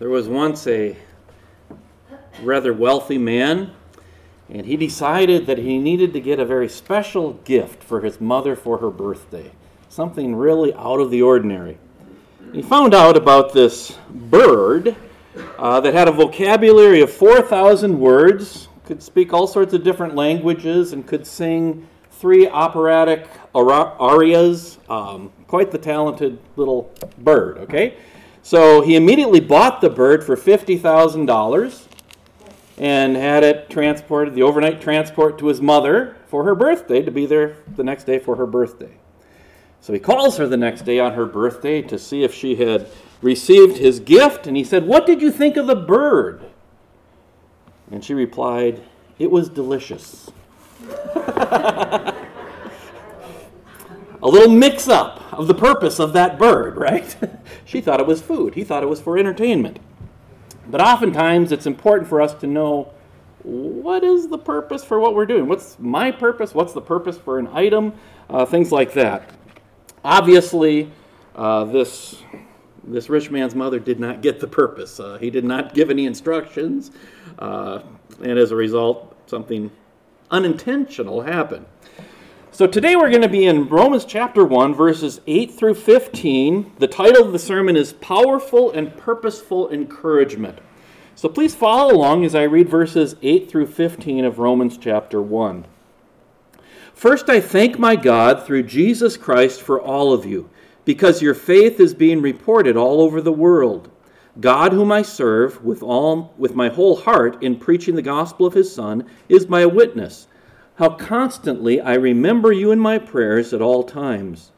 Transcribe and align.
There 0.00 0.08
was 0.08 0.26
once 0.26 0.66
a 0.66 0.96
rather 2.42 2.72
wealthy 2.72 3.16
man, 3.16 3.70
and 4.48 4.66
he 4.66 4.76
decided 4.76 5.46
that 5.46 5.58
he 5.58 5.78
needed 5.78 6.12
to 6.14 6.20
get 6.20 6.40
a 6.40 6.44
very 6.44 6.68
special 6.68 7.34
gift 7.44 7.80
for 7.80 8.00
his 8.00 8.20
mother 8.20 8.56
for 8.56 8.78
her 8.78 8.90
birthday. 8.90 9.52
Something 9.88 10.34
really 10.34 10.74
out 10.74 10.98
of 10.98 11.12
the 11.12 11.22
ordinary. 11.22 11.78
He 12.52 12.60
found 12.60 12.92
out 12.92 13.16
about 13.16 13.52
this 13.52 13.96
bird 14.10 14.96
uh, 15.58 15.80
that 15.80 15.94
had 15.94 16.08
a 16.08 16.12
vocabulary 16.12 17.00
of 17.00 17.12
4,000 17.12 17.96
words, 17.96 18.66
could 18.86 19.00
speak 19.00 19.32
all 19.32 19.46
sorts 19.46 19.74
of 19.74 19.84
different 19.84 20.16
languages, 20.16 20.92
and 20.92 21.06
could 21.06 21.24
sing 21.24 21.86
three 22.10 22.48
operatic 22.48 23.28
arias. 23.54 24.78
Um, 24.88 25.32
quite 25.46 25.70
the 25.70 25.78
talented 25.78 26.40
little 26.56 26.92
bird, 27.18 27.58
okay? 27.58 27.96
So 28.44 28.82
he 28.82 28.94
immediately 28.94 29.40
bought 29.40 29.80
the 29.80 29.88
bird 29.88 30.22
for 30.22 30.36
$50,000 30.36 31.86
and 32.76 33.16
had 33.16 33.42
it 33.42 33.70
transported, 33.70 34.34
the 34.34 34.42
overnight 34.42 34.82
transport 34.82 35.38
to 35.38 35.46
his 35.46 35.62
mother 35.62 36.16
for 36.26 36.44
her 36.44 36.54
birthday, 36.54 37.00
to 37.00 37.10
be 37.10 37.24
there 37.24 37.56
the 37.74 37.82
next 37.82 38.04
day 38.04 38.18
for 38.18 38.36
her 38.36 38.44
birthday. 38.44 38.98
So 39.80 39.94
he 39.94 39.98
calls 39.98 40.36
her 40.36 40.46
the 40.46 40.58
next 40.58 40.82
day 40.82 41.00
on 41.00 41.14
her 41.14 41.24
birthday 41.24 41.80
to 41.82 41.98
see 41.98 42.22
if 42.22 42.34
she 42.34 42.56
had 42.56 42.86
received 43.22 43.78
his 43.78 43.98
gift, 43.98 44.46
and 44.46 44.58
he 44.58 44.64
said, 44.64 44.86
What 44.86 45.06
did 45.06 45.22
you 45.22 45.30
think 45.30 45.56
of 45.56 45.66
the 45.66 45.74
bird? 45.74 46.44
And 47.90 48.04
she 48.04 48.12
replied, 48.12 48.82
It 49.18 49.30
was 49.30 49.48
delicious. 49.48 50.30
a 51.14 52.14
little 54.22 54.50
mix 54.50 54.86
up 54.86 55.23
of 55.38 55.46
the 55.46 55.54
purpose 55.54 55.98
of 55.98 56.12
that 56.12 56.38
bird, 56.38 56.76
right? 56.76 57.16
she 57.64 57.80
thought 57.80 58.00
it 58.00 58.06
was 58.06 58.22
food, 58.22 58.54
he 58.54 58.64
thought 58.64 58.82
it 58.82 58.88
was 58.88 59.00
for 59.00 59.18
entertainment. 59.18 59.78
But 60.66 60.80
oftentimes 60.80 61.52
it's 61.52 61.66
important 61.66 62.08
for 62.08 62.22
us 62.22 62.34
to 62.34 62.46
know 62.46 62.92
what 63.42 64.02
is 64.02 64.28
the 64.28 64.38
purpose 64.38 64.82
for 64.82 64.98
what 64.98 65.14
we're 65.14 65.26
doing? 65.26 65.46
What's 65.46 65.78
my 65.78 66.10
purpose? 66.10 66.54
What's 66.54 66.72
the 66.72 66.80
purpose 66.80 67.18
for 67.18 67.38
an 67.38 67.46
item? 67.48 67.92
Uh, 68.30 68.46
things 68.46 68.72
like 68.72 68.94
that. 68.94 69.30
Obviously, 70.02 70.90
uh, 71.36 71.64
this, 71.64 72.22
this 72.84 73.10
rich 73.10 73.30
man's 73.30 73.54
mother 73.54 73.78
did 73.78 74.00
not 74.00 74.22
get 74.22 74.40
the 74.40 74.46
purpose. 74.46 74.98
Uh, 74.98 75.18
he 75.18 75.28
did 75.30 75.44
not 75.44 75.74
give 75.74 75.90
any 75.90 76.06
instructions, 76.06 76.90
uh, 77.38 77.80
and 78.22 78.38
as 78.38 78.50
a 78.50 78.56
result, 78.56 79.14
something 79.26 79.70
unintentional 80.30 81.20
happened. 81.20 81.66
So 82.54 82.68
today 82.68 82.94
we're 82.94 83.10
going 83.10 83.22
to 83.22 83.28
be 83.28 83.46
in 83.46 83.66
Romans 83.66 84.04
chapter 84.04 84.44
1, 84.44 84.76
verses 84.76 85.20
8 85.26 85.50
through 85.50 85.74
15. 85.74 86.74
The 86.78 86.86
title 86.86 87.26
of 87.26 87.32
the 87.32 87.38
sermon 87.40 87.74
is 87.74 87.94
Powerful 87.94 88.70
and 88.70 88.96
Purposeful 88.96 89.68
Encouragement. 89.72 90.60
So 91.16 91.28
please 91.28 91.52
follow 91.56 91.92
along 91.92 92.24
as 92.24 92.36
I 92.36 92.44
read 92.44 92.68
verses 92.68 93.16
8 93.22 93.50
through 93.50 93.66
15 93.66 94.24
of 94.24 94.38
Romans 94.38 94.78
chapter 94.78 95.20
1. 95.20 95.66
First, 96.94 97.28
I 97.28 97.40
thank 97.40 97.76
my 97.76 97.96
God 97.96 98.46
through 98.46 98.62
Jesus 98.62 99.16
Christ 99.16 99.60
for 99.60 99.82
all 99.82 100.12
of 100.12 100.24
you, 100.24 100.48
because 100.84 101.20
your 101.20 101.34
faith 101.34 101.80
is 101.80 101.92
being 101.92 102.22
reported 102.22 102.76
all 102.76 103.00
over 103.00 103.20
the 103.20 103.32
world. 103.32 103.90
God, 104.38 104.72
whom 104.72 104.92
I 104.92 105.02
serve 105.02 105.64
with, 105.64 105.82
all, 105.82 106.32
with 106.38 106.54
my 106.54 106.68
whole 106.68 106.94
heart 106.94 107.42
in 107.42 107.56
preaching 107.56 107.96
the 107.96 108.00
gospel 108.02 108.46
of 108.46 108.54
his 108.54 108.72
Son, 108.72 109.10
is 109.28 109.48
my 109.48 109.66
witness 109.66 110.28
how 110.76 110.90
constantly 110.90 111.80
I 111.80 111.94
remember 111.94 112.50
you 112.50 112.72
in 112.72 112.80
my 112.80 112.98
prayers 112.98 113.52
at 113.52 113.62
all 113.62 113.84
times. 113.84 114.50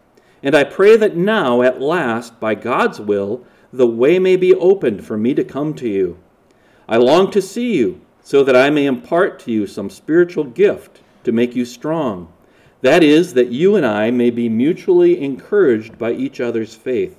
And 0.42 0.54
I 0.54 0.64
pray 0.64 0.96
that 0.96 1.16
now, 1.16 1.62
at 1.62 1.80
last, 1.80 2.40
by 2.40 2.54
God's 2.54 3.00
will, 3.00 3.44
the 3.72 3.86
way 3.86 4.18
may 4.18 4.36
be 4.36 4.54
opened 4.54 5.04
for 5.04 5.18
me 5.18 5.34
to 5.34 5.44
come 5.44 5.74
to 5.74 5.88
you. 5.88 6.18
I 6.88 6.96
long 6.96 7.30
to 7.32 7.42
see 7.42 7.76
you, 7.76 8.00
so 8.22 8.42
that 8.44 8.56
I 8.56 8.70
may 8.70 8.86
impart 8.86 9.38
to 9.40 9.52
you 9.52 9.66
some 9.66 9.90
spiritual 9.90 10.44
gift 10.44 11.00
to 11.24 11.32
make 11.32 11.54
you 11.54 11.64
strong. 11.64 12.32
That 12.80 13.02
is, 13.02 13.34
that 13.34 13.52
you 13.52 13.76
and 13.76 13.84
I 13.84 14.10
may 14.10 14.30
be 14.30 14.48
mutually 14.48 15.20
encouraged 15.20 15.98
by 15.98 16.12
each 16.12 16.40
other's 16.40 16.74
faith. 16.74 17.18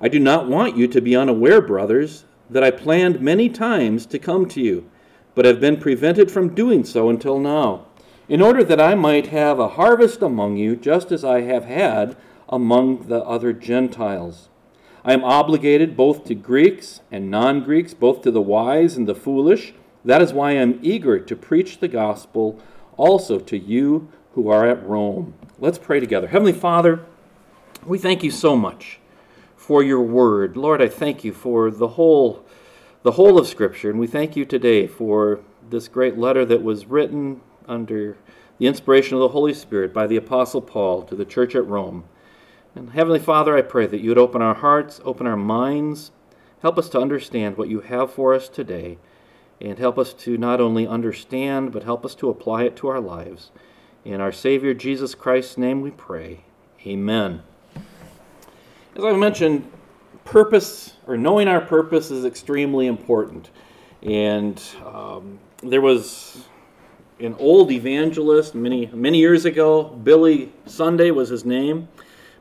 I 0.00 0.08
do 0.08 0.18
not 0.18 0.48
want 0.48 0.76
you 0.76 0.86
to 0.88 1.00
be 1.00 1.16
unaware, 1.16 1.60
brothers, 1.60 2.24
that 2.50 2.64
I 2.64 2.70
planned 2.70 3.20
many 3.20 3.48
times 3.48 4.04
to 4.06 4.18
come 4.18 4.46
to 4.48 4.60
you, 4.60 4.90
but 5.34 5.44
have 5.44 5.60
been 5.60 5.78
prevented 5.78 6.30
from 6.30 6.54
doing 6.54 6.84
so 6.84 7.08
until 7.08 7.38
now 7.38 7.86
in 8.28 8.42
order 8.42 8.62
that 8.62 8.80
I 8.80 8.94
might 8.94 9.28
have 9.28 9.58
a 9.58 9.70
harvest 9.70 10.20
among 10.20 10.56
you, 10.56 10.76
just 10.76 11.10
as 11.10 11.24
I 11.24 11.40
have 11.42 11.64
had 11.64 12.16
among 12.48 13.08
the 13.08 13.22
other 13.24 13.52
Gentiles. 13.52 14.48
I 15.04 15.14
am 15.14 15.24
obligated 15.24 15.96
both 15.96 16.24
to 16.24 16.34
Greeks 16.34 17.00
and 17.10 17.30
non 17.30 17.64
Greeks, 17.64 17.94
both 17.94 18.22
to 18.22 18.30
the 18.30 18.42
wise 18.42 18.96
and 18.96 19.08
the 19.08 19.14
foolish. 19.14 19.72
That 20.04 20.20
is 20.20 20.32
why 20.32 20.50
I 20.50 20.54
am 20.54 20.78
eager 20.82 21.18
to 21.18 21.36
preach 21.36 21.78
the 21.78 21.88
gospel 21.88 22.60
also 22.96 23.38
to 23.38 23.56
you 23.56 24.08
who 24.34 24.50
are 24.50 24.68
at 24.68 24.86
Rome. 24.86 25.34
Let's 25.58 25.78
pray 25.78 26.00
together. 26.00 26.28
Heavenly 26.28 26.52
Father, 26.52 27.04
we 27.86 27.98
thank 27.98 28.22
you 28.22 28.30
so 28.30 28.56
much 28.56 29.00
for 29.56 29.82
your 29.82 30.02
word. 30.02 30.56
Lord, 30.56 30.82
I 30.82 30.88
thank 30.88 31.24
you 31.24 31.32
for 31.32 31.70
the 31.70 31.88
whole 31.88 32.44
the 33.04 33.12
whole 33.12 33.38
of 33.38 33.46
scripture 33.46 33.88
and 33.90 33.98
we 33.98 34.08
thank 34.08 34.36
you 34.36 34.44
today 34.44 34.86
for 34.86 35.40
this 35.70 35.86
great 35.88 36.18
letter 36.18 36.44
that 36.44 36.62
was 36.62 36.86
written 36.86 37.40
under 37.68 38.16
the 38.58 38.66
inspiration 38.66 39.14
of 39.14 39.20
the 39.20 39.28
Holy 39.28 39.54
Spirit 39.54 39.92
by 39.92 40.06
the 40.06 40.16
Apostle 40.16 40.62
Paul 40.62 41.02
to 41.02 41.14
the 41.14 41.24
church 41.24 41.54
at 41.54 41.66
Rome. 41.66 42.04
And 42.74 42.90
Heavenly 42.90 43.20
Father, 43.20 43.56
I 43.56 43.62
pray 43.62 43.86
that 43.86 44.00
you 44.00 44.10
would 44.10 44.18
open 44.18 44.42
our 44.42 44.54
hearts, 44.54 45.00
open 45.04 45.26
our 45.26 45.36
minds, 45.36 46.10
help 46.62 46.78
us 46.78 46.88
to 46.90 47.00
understand 47.00 47.56
what 47.56 47.68
you 47.68 47.80
have 47.80 48.12
for 48.12 48.34
us 48.34 48.48
today, 48.48 48.98
and 49.60 49.78
help 49.78 49.98
us 49.98 50.12
to 50.14 50.36
not 50.36 50.60
only 50.60 50.86
understand, 50.86 51.72
but 51.72 51.84
help 51.84 52.04
us 52.04 52.14
to 52.16 52.28
apply 52.28 52.64
it 52.64 52.76
to 52.76 52.88
our 52.88 53.00
lives. 53.00 53.50
In 54.04 54.20
our 54.20 54.32
Savior 54.32 54.74
Jesus 54.74 55.14
Christ's 55.14 55.58
name 55.58 55.80
we 55.80 55.90
pray. 55.90 56.44
Amen. 56.86 57.42
As 58.96 59.04
I 59.04 59.12
mentioned, 59.12 59.70
purpose 60.24 60.94
or 61.06 61.16
knowing 61.16 61.48
our 61.48 61.60
purpose 61.60 62.10
is 62.10 62.24
extremely 62.24 62.86
important. 62.86 63.50
And 64.02 64.62
um, 64.84 65.38
there 65.62 65.80
was 65.80 66.44
an 67.20 67.34
old 67.38 67.70
evangelist 67.70 68.54
many 68.54 68.86
many 68.92 69.18
years 69.18 69.44
ago. 69.44 69.84
Billy 69.84 70.52
Sunday 70.66 71.10
was 71.10 71.28
his 71.28 71.44
name. 71.44 71.88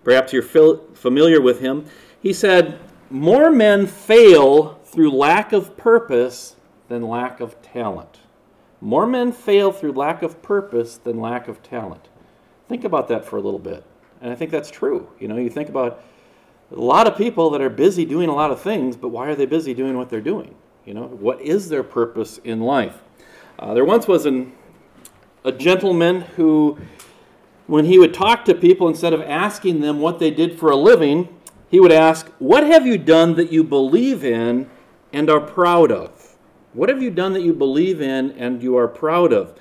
Perhaps 0.04 0.34
you're 0.34 0.42
familiar 0.42 1.42
with 1.42 1.60
him. 1.60 1.86
He 2.22 2.34
said, 2.34 2.80
"More 3.10 3.52
men 3.52 3.88
fail 3.88 4.80
through 4.86 5.12
lack 5.12 5.54
of 5.54 5.76
purpose 5.78 6.56
than 6.88 7.08
lack 7.08 7.40
of 7.40 7.62
talent. 7.62 8.20
More 8.80 9.08
men 9.08 9.32
fail 9.32 9.72
through 9.72 9.94
lack 9.94 10.22
of 10.24 10.42
purpose 10.42 10.98
than 10.98 11.20
lack 11.20 11.48
of 11.48 11.62
talent." 11.64 12.08
Think 12.70 12.84
about 12.84 13.08
that 13.08 13.26
for 13.26 13.38
a 13.38 13.42
little 13.42 13.60
bit. 13.60 13.84
And 14.22 14.32
I 14.32 14.36
think 14.36 14.52
that's 14.52 14.72
true. 14.72 15.08
You 15.20 15.28
know, 15.28 15.38
you 15.38 15.50
think 15.50 15.70
about 15.70 16.02
a 16.72 16.80
lot 16.80 17.08
of 17.08 17.16
people 17.16 17.50
that 17.52 17.62
are 17.62 17.70
busy 17.70 18.06
doing 18.06 18.30
a 18.30 18.36
lot 18.36 18.52
of 18.52 18.60
things, 18.60 18.98
but 18.98 19.10
why 19.10 19.28
are 19.28 19.36
they 19.36 19.46
busy 19.46 19.74
doing 19.74 19.98
what 19.98 20.10
they're 20.10 20.22
doing? 20.22 20.56
You 20.86 20.94
know, 20.94 21.04
what 21.08 21.42
is 21.42 21.70
their 21.70 21.84
purpose 21.84 22.40
in 22.44 22.62
life? 22.62 23.02
Uh, 23.60 23.74
there 23.74 23.86
once 23.86 24.08
was 24.08 24.26
an 24.26 24.54
a 25.48 25.52
gentleman 25.54 26.22
who, 26.36 26.78
when 27.68 27.86
he 27.86 27.98
would 27.98 28.14
talk 28.14 28.44
to 28.46 28.54
people, 28.54 28.90
instead 28.90 29.14
of 29.14 29.22
asking 29.22 29.80
them 29.80 30.02
what 30.02 30.20
they 30.20 30.30
did 30.30 30.60
for 30.60 30.70
a 30.70 30.76
living, 30.76 31.30
he 31.70 31.80
would 31.80 31.92
ask, 31.92 32.28
What 32.38 32.66
have 32.66 32.86
you 32.86 32.98
done 32.98 33.36
that 33.36 33.52
you 33.52 33.64
believe 33.64 34.26
in 34.26 34.70
and 35.14 35.30
are 35.30 35.40
proud 35.40 35.90
of? 35.90 36.36
What 36.74 36.90
have 36.90 37.02
you 37.02 37.10
done 37.10 37.32
that 37.34 37.44
you 37.44 37.54
believe 37.54 38.02
in 38.02 38.32
and 38.32 38.62
you 38.62 38.78
are 38.78 38.90
proud 38.90 39.32
of? 39.32 39.58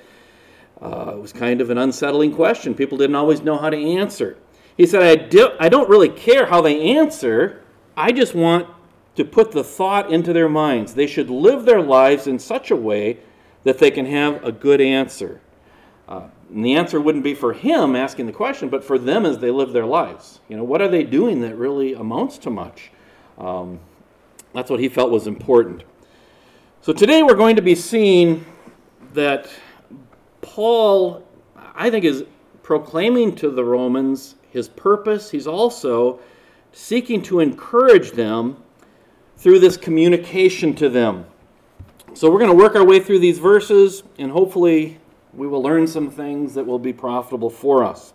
Uh, 0.82 1.12
it 1.14 1.20
was 1.20 1.32
kind 1.32 1.60
of 1.60 1.70
an 1.70 1.78
unsettling 1.78 2.34
question. 2.34 2.74
People 2.74 2.98
didn't 2.98 3.16
always 3.16 3.40
know 3.42 3.56
how 3.56 3.70
to 3.70 3.76
answer. 3.76 4.36
He 4.76 4.86
said, 4.86 5.02
I, 5.02 5.14
do, 5.14 5.50
I 5.58 5.68
don't 5.68 5.88
really 5.88 6.10
care 6.10 6.46
how 6.46 6.60
they 6.60 6.96
answer. 6.96 7.62
I 7.96 8.10
just 8.10 8.34
want 8.34 8.68
to 9.14 9.24
put 9.24 9.52
the 9.52 9.64
thought 9.64 10.12
into 10.12 10.32
their 10.32 10.48
minds. 10.48 10.94
They 10.94 11.06
should 11.06 11.30
live 11.30 11.64
their 11.64 11.80
lives 11.80 12.26
in 12.26 12.40
such 12.40 12.70
a 12.72 12.76
way 12.76 13.20
that 13.62 13.78
they 13.78 13.90
can 13.90 14.04
have 14.06 14.44
a 14.44 14.52
good 14.52 14.80
answer. 14.80 15.40
And 16.08 16.64
the 16.64 16.74
answer 16.74 17.00
wouldn't 17.00 17.24
be 17.24 17.34
for 17.34 17.52
him 17.52 17.96
asking 17.96 18.26
the 18.26 18.32
question, 18.32 18.68
but 18.68 18.84
for 18.84 18.98
them 18.98 19.26
as 19.26 19.38
they 19.38 19.50
live 19.50 19.72
their 19.72 19.86
lives. 19.86 20.40
You 20.48 20.56
know, 20.56 20.64
what 20.64 20.80
are 20.80 20.88
they 20.88 21.02
doing 21.02 21.40
that 21.40 21.56
really 21.56 21.94
amounts 21.94 22.38
to 22.38 22.50
much? 22.50 22.90
Um, 23.38 23.80
that's 24.54 24.70
what 24.70 24.80
he 24.80 24.88
felt 24.88 25.10
was 25.10 25.26
important. 25.26 25.82
So 26.80 26.92
today 26.92 27.22
we're 27.22 27.34
going 27.34 27.56
to 27.56 27.62
be 27.62 27.74
seeing 27.74 28.44
that 29.12 29.48
Paul, 30.40 31.26
I 31.74 31.90
think, 31.90 32.04
is 32.04 32.24
proclaiming 32.62 33.34
to 33.36 33.50
the 33.50 33.64
Romans 33.64 34.36
his 34.50 34.68
purpose. 34.68 35.30
He's 35.30 35.46
also 35.46 36.20
seeking 36.72 37.22
to 37.22 37.40
encourage 37.40 38.12
them 38.12 38.62
through 39.36 39.58
this 39.58 39.76
communication 39.76 40.74
to 40.76 40.88
them. 40.88 41.26
So 42.14 42.30
we're 42.30 42.38
going 42.38 42.50
to 42.50 42.56
work 42.56 42.76
our 42.76 42.84
way 42.84 43.00
through 43.00 43.18
these 43.18 43.38
verses 43.38 44.02
and 44.18 44.30
hopefully 44.30 44.98
we 45.36 45.46
will 45.46 45.62
learn 45.62 45.86
some 45.86 46.10
things 46.10 46.54
that 46.54 46.66
will 46.66 46.78
be 46.78 46.92
profitable 46.92 47.50
for 47.50 47.84
us. 47.84 48.12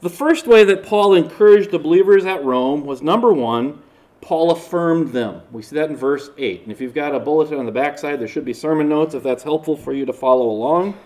The 0.00 0.10
first 0.10 0.46
way 0.46 0.64
that 0.64 0.82
Paul 0.84 1.14
encouraged 1.14 1.70
the 1.70 1.78
believers 1.78 2.24
at 2.24 2.44
Rome 2.44 2.84
was 2.84 3.02
number 3.02 3.32
one, 3.32 3.82
Paul 4.20 4.50
affirmed 4.50 5.12
them. 5.12 5.42
We 5.50 5.62
see 5.62 5.76
that 5.76 5.90
in 5.90 5.96
verse 5.96 6.30
8. 6.36 6.62
And 6.62 6.72
if 6.72 6.80
you've 6.80 6.94
got 6.94 7.14
a 7.14 7.20
bulletin 7.20 7.58
on 7.58 7.66
the 7.66 7.72
backside, 7.72 8.20
there 8.20 8.28
should 8.28 8.44
be 8.44 8.52
sermon 8.52 8.88
notes 8.88 9.14
if 9.14 9.22
that's 9.22 9.42
helpful 9.42 9.76
for 9.76 9.92
you 9.92 10.04
to 10.06 10.12
follow 10.12 10.48
along. 10.48 10.98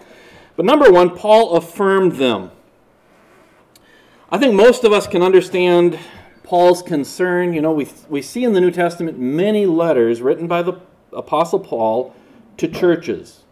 But 0.56 0.66
number 0.66 0.90
one, 0.90 1.16
Paul 1.16 1.56
affirmed 1.56 2.12
them. 2.12 2.50
I 4.30 4.38
think 4.38 4.54
most 4.54 4.84
of 4.84 4.92
us 4.92 5.06
can 5.06 5.22
understand 5.22 5.98
Paul's 6.42 6.82
concern. 6.82 7.52
You 7.52 7.62
know, 7.62 7.72
we, 7.72 7.88
we 8.08 8.20
see 8.20 8.44
in 8.44 8.52
the 8.52 8.60
New 8.60 8.70
Testament 8.70 9.18
many 9.18 9.66
letters 9.66 10.20
written 10.20 10.46
by 10.48 10.62
the 10.62 10.74
Apostle 11.12 11.60
Paul 11.60 12.14
to 12.56 12.68
churches. 12.68 13.43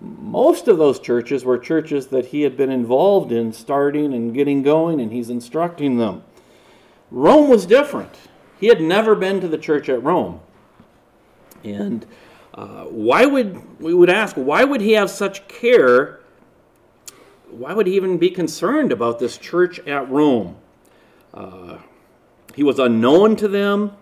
Most 0.00 0.68
of 0.68 0.78
those 0.78 0.98
churches 0.98 1.44
were 1.44 1.58
churches 1.58 2.06
that 2.08 2.26
he 2.26 2.42
had 2.42 2.56
been 2.56 2.70
involved 2.70 3.32
in 3.32 3.52
starting 3.52 4.14
and 4.14 4.32
getting 4.32 4.62
going, 4.62 5.00
and 5.00 5.12
he's 5.12 5.30
instructing 5.30 5.98
them. 5.98 6.22
Rome 7.10 7.50
was 7.50 7.66
different. 7.66 8.14
He 8.58 8.68
had 8.68 8.80
never 8.80 9.14
been 9.14 9.40
to 9.40 9.48
the 9.48 9.58
church 9.58 9.88
at 9.88 10.02
Rome. 10.02 10.40
And 11.64 12.06
uh, 12.54 12.84
why 12.84 13.26
would, 13.26 13.80
we 13.80 13.92
would 13.92 14.10
ask, 14.10 14.36
why 14.36 14.64
would 14.64 14.80
he 14.80 14.92
have 14.92 15.10
such 15.10 15.46
care 15.48 16.20
why 17.52 17.74
would 17.74 17.86
he 17.86 17.94
even 17.96 18.16
be 18.16 18.30
concerned 18.30 18.92
about 18.92 19.18
this 19.18 19.36
church 19.36 19.78
at 19.80 20.10
Rome? 20.10 20.56
Uh, 21.34 21.78
he 22.54 22.62
was 22.62 22.78
unknown 22.78 23.36
to 23.36 23.48
them, 23.48 23.92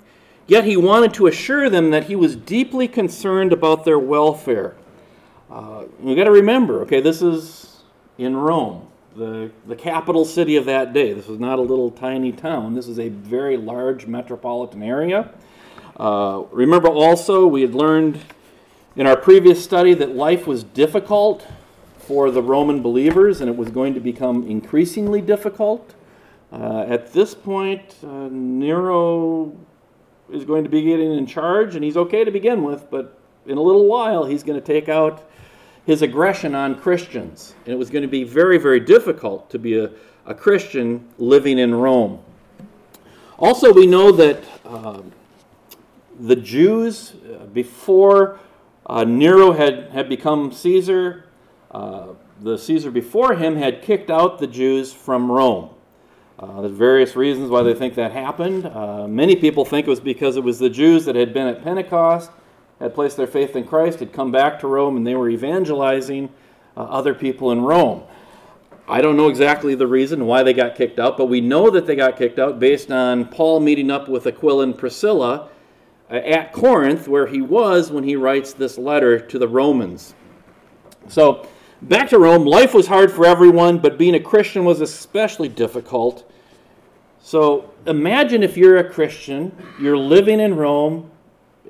yet 0.47 0.65
he 0.65 0.77
wanted 0.77 1.13
to 1.15 1.27
assure 1.27 1.69
them 1.69 1.91
that 1.91 2.05
he 2.05 2.15
was 2.15 2.37
deeply 2.37 2.87
concerned 2.87 3.53
about 3.53 3.85
their 3.85 3.99
welfare. 3.99 4.77
Uh, 5.51 5.85
we 5.99 6.15
got 6.15 6.25
to 6.25 6.31
remember, 6.31 6.83
okay, 6.83 7.01
this 7.01 7.23
is 7.23 7.83
in 8.19 8.37
Rome, 8.37 8.87
the, 9.17 9.51
the 9.67 9.75
capital 9.75 10.25
city 10.25 10.57
of 10.57 10.65
that 10.67 10.93
day. 10.93 11.13
This 11.13 11.27
was 11.27 11.41
not 11.41 11.59
a 11.59 11.63
little 11.63 11.91
tiny 11.91 12.31
town, 12.31 12.75
this 12.75 12.87
is 12.87 13.01
a 13.01 13.09
very 13.09 13.57
large 13.57 14.07
metropolitan 14.07 14.81
area. 14.81 15.31
Uh, 15.97 16.45
remember 16.53 16.89
also, 16.89 17.49
we 17.49 17.63
had 17.63 17.75
learned 17.75 18.21
in 18.95 19.09
our 19.09 19.17
previous 19.17 19.63
study 19.63 19.93
that 19.95 20.15
life 20.15 20.47
was 20.47 20.63
difficult 20.63 21.45
for 21.99 22.31
the 22.31 22.43
Roman 22.43 22.81
believers, 22.81 23.41
and 23.41 23.51
it 23.51 23.57
was 23.57 23.71
going 23.71 23.95
to 23.95 24.01
become 24.01 24.47
increasingly 24.47 25.21
difficult. 25.21 25.95
Uh, 26.53 26.85
at 26.89 27.13
this 27.13 27.35
point, 27.35 27.97
uh, 28.05 28.29
Nero 28.31 29.53
is 30.33 30.45
going 30.45 30.63
to 30.63 30.71
be 30.71 30.83
getting 30.83 31.13
in 31.13 31.27
charge, 31.27 31.75
and 31.75 31.83
he's 31.83 31.97
okay 31.97 32.23
to 32.23 32.31
begin 32.31 32.63
with, 32.63 32.89
but 32.89 33.19
in 33.47 33.59
a 33.59 33.63
little 33.63 33.87
while, 33.87 34.25
he's 34.25 34.45
going 34.45 34.59
to 34.59 34.65
take 34.65 34.89
out 34.89 35.25
his 35.87 36.03
aggression 36.03 36.55
on 36.55 36.79
Christians. 36.79 37.55
And 37.65 37.73
it 37.73 37.77
was 37.77 37.91
going 37.91 38.03
to 38.03 38.09
be 38.09 38.25
very, 38.25 38.59
very 38.59 38.81
difficult 38.81 39.51
to 39.51 39.59
be 39.59 39.79
a, 39.79 39.91
a 40.27 40.35
Christian 40.35 41.09
living 41.19 41.59
in 41.59 41.75
Rome. 41.75 42.23
Also, 43.39 43.73
we 43.73 43.87
know 43.87 44.13
that 44.13 44.45
uh, 44.65 45.03
the 46.19 46.37
Jews, 46.37 47.15
uh, 47.15 47.47
before 47.47 48.39
uh, 48.87 49.05
Nero 49.05 49.53
had, 49.53 49.89
had 49.91 50.09
become 50.09 50.53
Caesar, 50.53 51.25
uh, 51.71 52.09
the 52.41 52.59
Caesar 52.59 52.91
before 52.91 53.35
him 53.35 53.57
had 53.57 53.83
kicked 53.83 54.11
out 54.11 54.39
the 54.39 54.47
Jews 54.47 54.93
from 54.93 55.31
Rome. 55.31 55.71
Uh, 56.39 56.63
there's 56.63 56.73
various 56.73 57.17
reasons 57.17 57.51
why 57.51 57.63
they 57.63 57.75
think 57.75 57.95
that 57.95 58.13
happened. 58.13 58.67
Uh, 58.67 59.07
many 59.07 59.37
people 59.37 59.65
think 59.65 59.87
it 59.87 59.91
was 59.91 60.01
because 60.01 60.37
it 60.37 60.43
was 60.43 60.59
the 60.59 60.71
Jews 60.71 61.05
that 61.05 61.15
had 61.15 61.35
been 61.35 61.47
at 61.47 61.63
Pentecost, 61.63 62.31
had 62.81 62.95
placed 62.95 63.17
their 63.17 63.27
faith 63.27 63.55
in 63.57 63.65
Christ, 63.65 64.01
had 64.01 64.13
come 64.13 64.33
back 64.33 64.59
to 64.61 64.67
Rome, 64.67 64.97
and 64.97 65.07
they 65.07 65.15
were 65.15 65.29
evangelizing 65.29 66.31
uh, 66.77 66.81
other 66.81 67.15
people 67.15 67.53
in 67.53 67.61
Rome. 67.61 68.03
I 68.89 69.01
don't 69.01 69.17
know 69.17 69.29
exactly 69.29 69.75
the 69.75 69.87
reason 69.87 70.27
why 70.27 70.43
they 70.43 70.53
got 70.53 70.75
kicked 70.75 70.99
out, 70.99 71.17
but 71.17 71.27
we 71.27 71.41
know 71.41 71.71
that 71.71 71.87
they 71.87 71.95
got 71.95 72.17
kicked 72.17 72.39
out 72.39 72.59
based 72.59 72.91
on 72.91 73.27
Paul 73.27 73.61
meeting 73.61 73.91
up 73.91 74.09
with 74.09 74.27
Aquila 74.27 74.65
and 74.65 74.77
Priscilla 74.77 75.49
uh, 76.11 76.15
at 76.15 76.53
Corinth, 76.53 77.07
where 77.07 77.27
he 77.27 77.41
was 77.41 77.93
when 77.93 78.03
he 78.03 78.17
writes 78.17 78.53
this 78.53 78.77
letter 78.77 79.21
to 79.21 79.39
the 79.39 79.47
Romans. 79.47 80.15
So, 81.09 81.47
Back 81.83 82.11
to 82.11 82.19
Rome, 82.19 82.45
life 82.45 82.75
was 82.75 82.87
hard 82.87 83.11
for 83.11 83.25
everyone, 83.25 83.79
but 83.79 83.97
being 83.97 84.15
a 84.15 84.21
Christian 84.21 84.67
was 84.67 84.83
especially 84.83 85.49
difficult. 85.49 86.31
So 87.23 87.73
imagine 87.87 88.43
if 88.43 88.55
you're 88.55 88.77
a 88.77 88.91
Christian, 88.91 89.57
you're 89.81 89.97
living 89.97 90.41
in 90.41 90.57
Rome, 90.57 91.11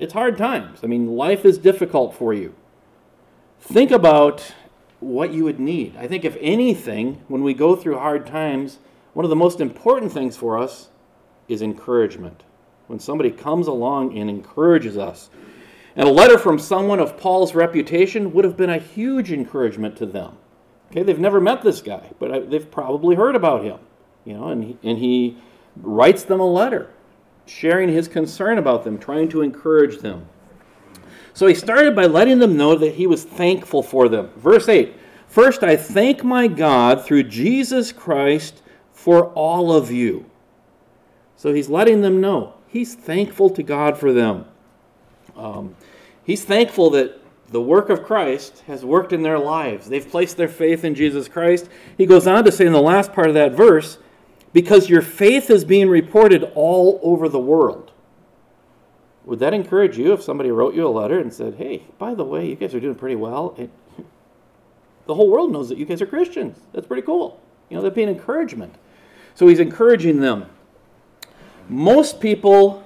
it's 0.01 0.13
hard 0.13 0.35
times. 0.35 0.79
I 0.83 0.87
mean, 0.87 1.15
life 1.15 1.45
is 1.45 1.59
difficult 1.59 2.15
for 2.15 2.33
you. 2.33 2.55
Think 3.59 3.91
about 3.91 4.53
what 4.99 5.31
you 5.31 5.43
would 5.43 5.59
need. 5.59 5.95
I 5.95 6.07
think, 6.07 6.25
if 6.25 6.35
anything, 6.41 7.21
when 7.27 7.43
we 7.43 7.53
go 7.53 7.75
through 7.75 7.99
hard 7.99 8.25
times, 8.25 8.79
one 9.13 9.25
of 9.25 9.29
the 9.29 9.35
most 9.35 9.61
important 9.61 10.11
things 10.11 10.35
for 10.35 10.57
us 10.57 10.89
is 11.47 11.61
encouragement. 11.61 12.43
When 12.87 12.99
somebody 12.99 13.29
comes 13.29 13.67
along 13.67 14.17
and 14.17 14.27
encourages 14.27 14.97
us, 14.97 15.29
and 15.95 16.07
a 16.07 16.11
letter 16.11 16.39
from 16.39 16.57
someone 16.57 16.99
of 16.99 17.17
Paul's 17.17 17.53
reputation 17.53 18.33
would 18.33 18.43
have 18.43 18.57
been 18.57 18.71
a 18.71 18.79
huge 18.79 19.31
encouragement 19.31 19.95
to 19.97 20.07
them. 20.07 20.35
Okay, 20.89 21.03
they've 21.03 21.19
never 21.19 21.39
met 21.39 21.61
this 21.61 21.79
guy, 21.79 22.09
but 22.17 22.49
they've 22.49 22.71
probably 22.71 23.15
heard 23.15 23.35
about 23.35 23.63
him. 23.63 23.77
You 24.25 24.33
know, 24.33 24.47
and 24.47 24.63
he, 24.63 24.77
and 24.81 24.97
he 24.97 25.37
writes 25.75 26.23
them 26.23 26.39
a 26.39 26.45
letter, 26.45 26.89
sharing 27.45 27.89
his 27.89 28.07
concern 28.07 28.57
about 28.57 28.83
them, 28.83 28.97
trying 28.97 29.29
to 29.29 29.41
encourage 29.41 29.99
them. 29.99 30.27
So 31.33 31.47
he 31.47 31.55
started 31.55 31.95
by 31.95 32.05
letting 32.05 32.39
them 32.39 32.57
know 32.57 32.75
that 32.75 32.95
he 32.95 33.07
was 33.07 33.23
thankful 33.23 33.83
for 33.83 34.09
them. 34.09 34.29
Verse 34.37 34.67
8 34.67 34.95
First, 35.27 35.63
I 35.63 35.77
thank 35.77 36.23
my 36.23 36.47
God 36.47 37.05
through 37.05 37.23
Jesus 37.23 37.91
Christ 37.91 38.61
for 38.91 39.27
all 39.27 39.73
of 39.73 39.89
you. 39.89 40.25
So 41.37 41.53
he's 41.53 41.69
letting 41.69 42.01
them 42.01 42.19
know 42.19 42.55
he's 42.71 42.95
thankful 42.95 43.49
to 43.51 43.63
God 43.63 43.97
for 43.97 44.13
them. 44.13 44.45
Um, 45.35 45.75
he's 46.23 46.43
thankful 46.43 46.89
that 46.91 47.19
the 47.49 47.61
work 47.61 47.89
of 47.89 48.03
Christ 48.03 48.63
has 48.67 48.85
worked 48.85 49.11
in 49.11 49.21
their 49.21 49.39
lives. 49.39 49.89
They've 49.89 50.09
placed 50.09 50.37
their 50.37 50.47
faith 50.47 50.85
in 50.85 50.95
Jesus 50.95 51.27
Christ. 51.27 51.69
He 51.97 52.05
goes 52.05 52.27
on 52.27 52.45
to 52.45 52.51
say 52.51 52.65
in 52.65 52.71
the 52.71 52.81
last 52.81 53.11
part 53.11 53.27
of 53.27 53.33
that 53.33 53.51
verse, 53.51 53.97
because 54.53 54.89
your 54.89 55.01
faith 55.01 55.49
is 55.49 55.63
being 55.63 55.89
reported 55.89 56.51
all 56.55 56.99
over 57.03 57.29
the 57.29 57.39
world. 57.39 57.91
Would 59.25 59.39
that 59.39 59.53
encourage 59.53 59.97
you 59.97 60.13
if 60.13 60.21
somebody 60.21 60.51
wrote 60.51 60.73
you 60.73 60.87
a 60.87 60.89
letter 60.89 61.19
and 61.19 61.33
said, 61.33 61.55
hey, 61.55 61.83
by 61.97 62.15
the 62.15 62.25
way, 62.25 62.47
you 62.47 62.55
guys 62.55 62.73
are 62.73 62.79
doing 62.79 62.95
pretty 62.95 63.15
well? 63.15 63.55
It, 63.57 63.69
the 65.05 65.15
whole 65.15 65.29
world 65.29 65.51
knows 65.51 65.69
that 65.69 65.77
you 65.77 65.85
guys 65.85 66.01
are 66.01 66.07
Christians. 66.07 66.57
That's 66.73 66.87
pretty 66.87 67.03
cool. 67.03 67.39
You 67.69 67.75
know, 67.75 67.83
that'd 67.83 67.95
be 67.95 68.03
an 68.03 68.09
encouragement. 68.09 68.75
So 69.35 69.47
he's 69.47 69.59
encouraging 69.59 70.19
them. 70.19 70.47
Most 71.69 72.19
people 72.19 72.83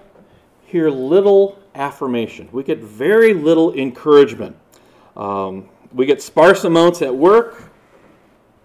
hear 0.66 0.90
little 0.90 1.58
affirmation. 1.74 2.50
We 2.52 2.64
get 2.64 2.80
very 2.80 3.34
little 3.34 3.74
encouragement. 3.74 4.56
Um, 5.16 5.70
we 5.94 6.06
get 6.06 6.22
sparse 6.22 6.66
amounts 6.66 7.02
at 7.02 7.16
work, 7.16 7.72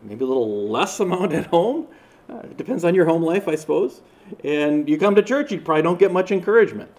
maybe 0.02 0.24
a 0.24 0.28
little 0.28 0.68
less 0.68 1.00
amount 1.00 1.32
at 1.40 1.46
home. 1.46 1.86
Uh, 2.30 2.38
it 2.44 2.56
depends 2.56 2.84
on 2.84 2.94
your 2.94 3.06
home 3.06 3.22
life, 3.22 3.48
I 3.48 3.56
suppose. 3.56 4.02
And 4.44 4.88
you 4.88 4.98
come 4.98 5.14
to 5.16 5.22
church, 5.22 5.50
you 5.50 5.60
probably 5.60 5.82
don't 5.82 5.98
get 5.98 6.12
much 6.12 6.30
encouragement. 6.30 6.90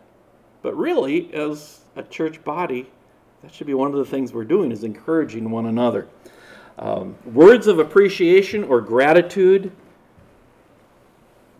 But 0.62 0.76
really, 0.76 1.34
as 1.34 1.82
a 1.96 2.04
church 2.04 2.44
body, 2.44 2.90
that 3.42 3.54
should 3.54 3.68
be 3.68 3.74
one 3.74 3.92
of 3.92 3.98
the 3.98 4.06
things 4.06 4.34
we're 4.34 4.44
doing 4.44 4.72
is 4.72 4.84
encouraging 4.84 5.50
one 5.50 5.66
another. 5.66 6.08
Um, 6.78 7.16
words 7.26 7.68
of 7.68 7.80
appreciation 7.80 8.64
or 8.64 8.82
gratitude, 8.82 9.72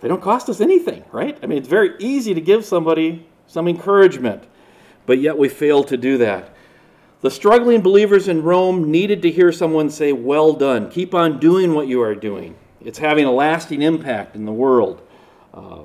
they 0.02 0.08
don't 0.08 0.22
cost 0.22 0.50
us 0.50 0.62
anything, 0.62 1.04
right? 1.12 1.38
I 1.42 1.46
mean, 1.46 1.58
it's 1.58 1.68
very 1.68 1.96
easy 2.00 2.34
to 2.34 2.42
give 2.42 2.66
somebody 2.66 3.28
some 3.48 3.68
encouragement, 3.68 4.44
but 5.06 5.20
yet 5.20 5.38
we 5.38 5.48
fail 5.48 5.84
to 5.86 5.98
do 5.98 6.18
that. 6.18 6.54
The 7.22 7.32
struggling 7.32 7.82
believers 7.82 8.28
in 8.28 8.42
Rome 8.42 8.90
needed 8.90 9.22
to 9.22 9.32
hear 9.32 9.52
someone 9.52 9.90
say, 9.92 10.12
Well 10.12 10.54
done. 10.54 10.90
Keep 10.90 11.14
on 11.14 11.40
doing 11.40 11.76
what 11.76 11.88
you 11.88 12.02
are 12.02 12.16
doing. 12.16 12.56
It's 12.84 12.98
having 12.98 13.26
a 13.26 13.32
lasting 13.32 13.82
impact 13.82 14.36
in 14.36 14.46
the 14.46 14.52
world. 14.52 15.02
Uh, 15.54 15.82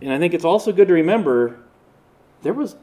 and 0.00 0.12
I 0.12 0.18
think 0.18 0.34
it's 0.34 0.44
also 0.44 0.72
good 0.72 0.88
to 0.88 0.94
remember 0.94 1.58
there 2.42 2.54
was, 2.54 2.76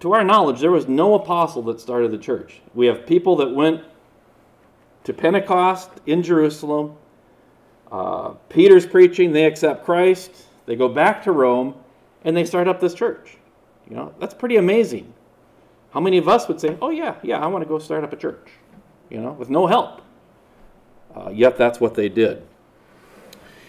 to 0.00 0.12
our 0.12 0.24
knowledge, 0.24 0.60
there 0.60 0.70
was 0.70 0.88
no 0.88 1.14
apostle 1.14 1.62
that 1.64 1.80
started 1.80 2.10
the 2.10 2.18
church. 2.18 2.60
We 2.74 2.86
have 2.86 3.06
people 3.06 3.36
that 3.36 3.54
went 3.54 3.82
to 5.04 5.12
Pentecost 5.12 5.90
in 6.06 6.22
Jerusalem. 6.22 6.96
Uh, 7.92 8.30
Peter's 8.48 8.86
preaching, 8.86 9.32
they 9.32 9.44
accept 9.44 9.84
Christ, 9.84 10.46
they 10.66 10.74
go 10.74 10.88
back 10.88 11.22
to 11.24 11.32
Rome, 11.32 11.74
and 12.24 12.36
they 12.36 12.44
start 12.44 12.66
up 12.66 12.80
this 12.80 12.94
church. 12.94 13.36
You 13.88 13.96
know, 13.96 14.14
that's 14.18 14.34
pretty 14.34 14.56
amazing. 14.56 15.12
How 15.90 16.00
many 16.00 16.18
of 16.18 16.26
us 16.26 16.48
would 16.48 16.60
say, 16.60 16.76
oh, 16.80 16.90
yeah, 16.90 17.16
yeah, 17.22 17.38
I 17.38 17.46
want 17.46 17.62
to 17.62 17.68
go 17.68 17.78
start 17.78 18.02
up 18.02 18.12
a 18.12 18.16
church, 18.16 18.48
you 19.10 19.20
know, 19.20 19.32
with 19.32 19.50
no 19.50 19.66
help? 19.66 20.00
Uh, 21.14 21.30
yet 21.30 21.56
that's 21.56 21.78
what 21.78 21.94
they 21.94 22.08
did. 22.08 22.42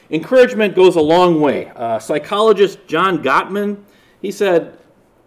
Encouragement 0.09 0.75
goes 0.75 0.95
a 0.95 1.01
long 1.01 1.41
way. 1.41 1.71
Uh, 1.75 1.99
psychologist 1.99 2.79
John 2.87 3.23
Gottman, 3.23 3.83
he 4.21 4.31
said 4.31 4.77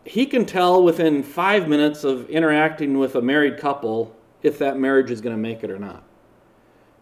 he 0.05 0.25
can 0.25 0.47
tell 0.47 0.83
within 0.83 1.23
five 1.23 1.69
minutes 1.69 2.05
of 2.05 2.31
interacting 2.31 2.99
with 2.99 3.17
a 3.17 3.23
married 3.23 3.59
couple 3.59 4.15
if 4.43 4.59
that 4.59 4.79
marriage 4.79 5.11
is 5.11 5.21
going 5.21 5.35
to 5.35 5.41
make 5.41 5.65
it 5.65 5.71
or 5.71 5.79
not. 5.79 6.03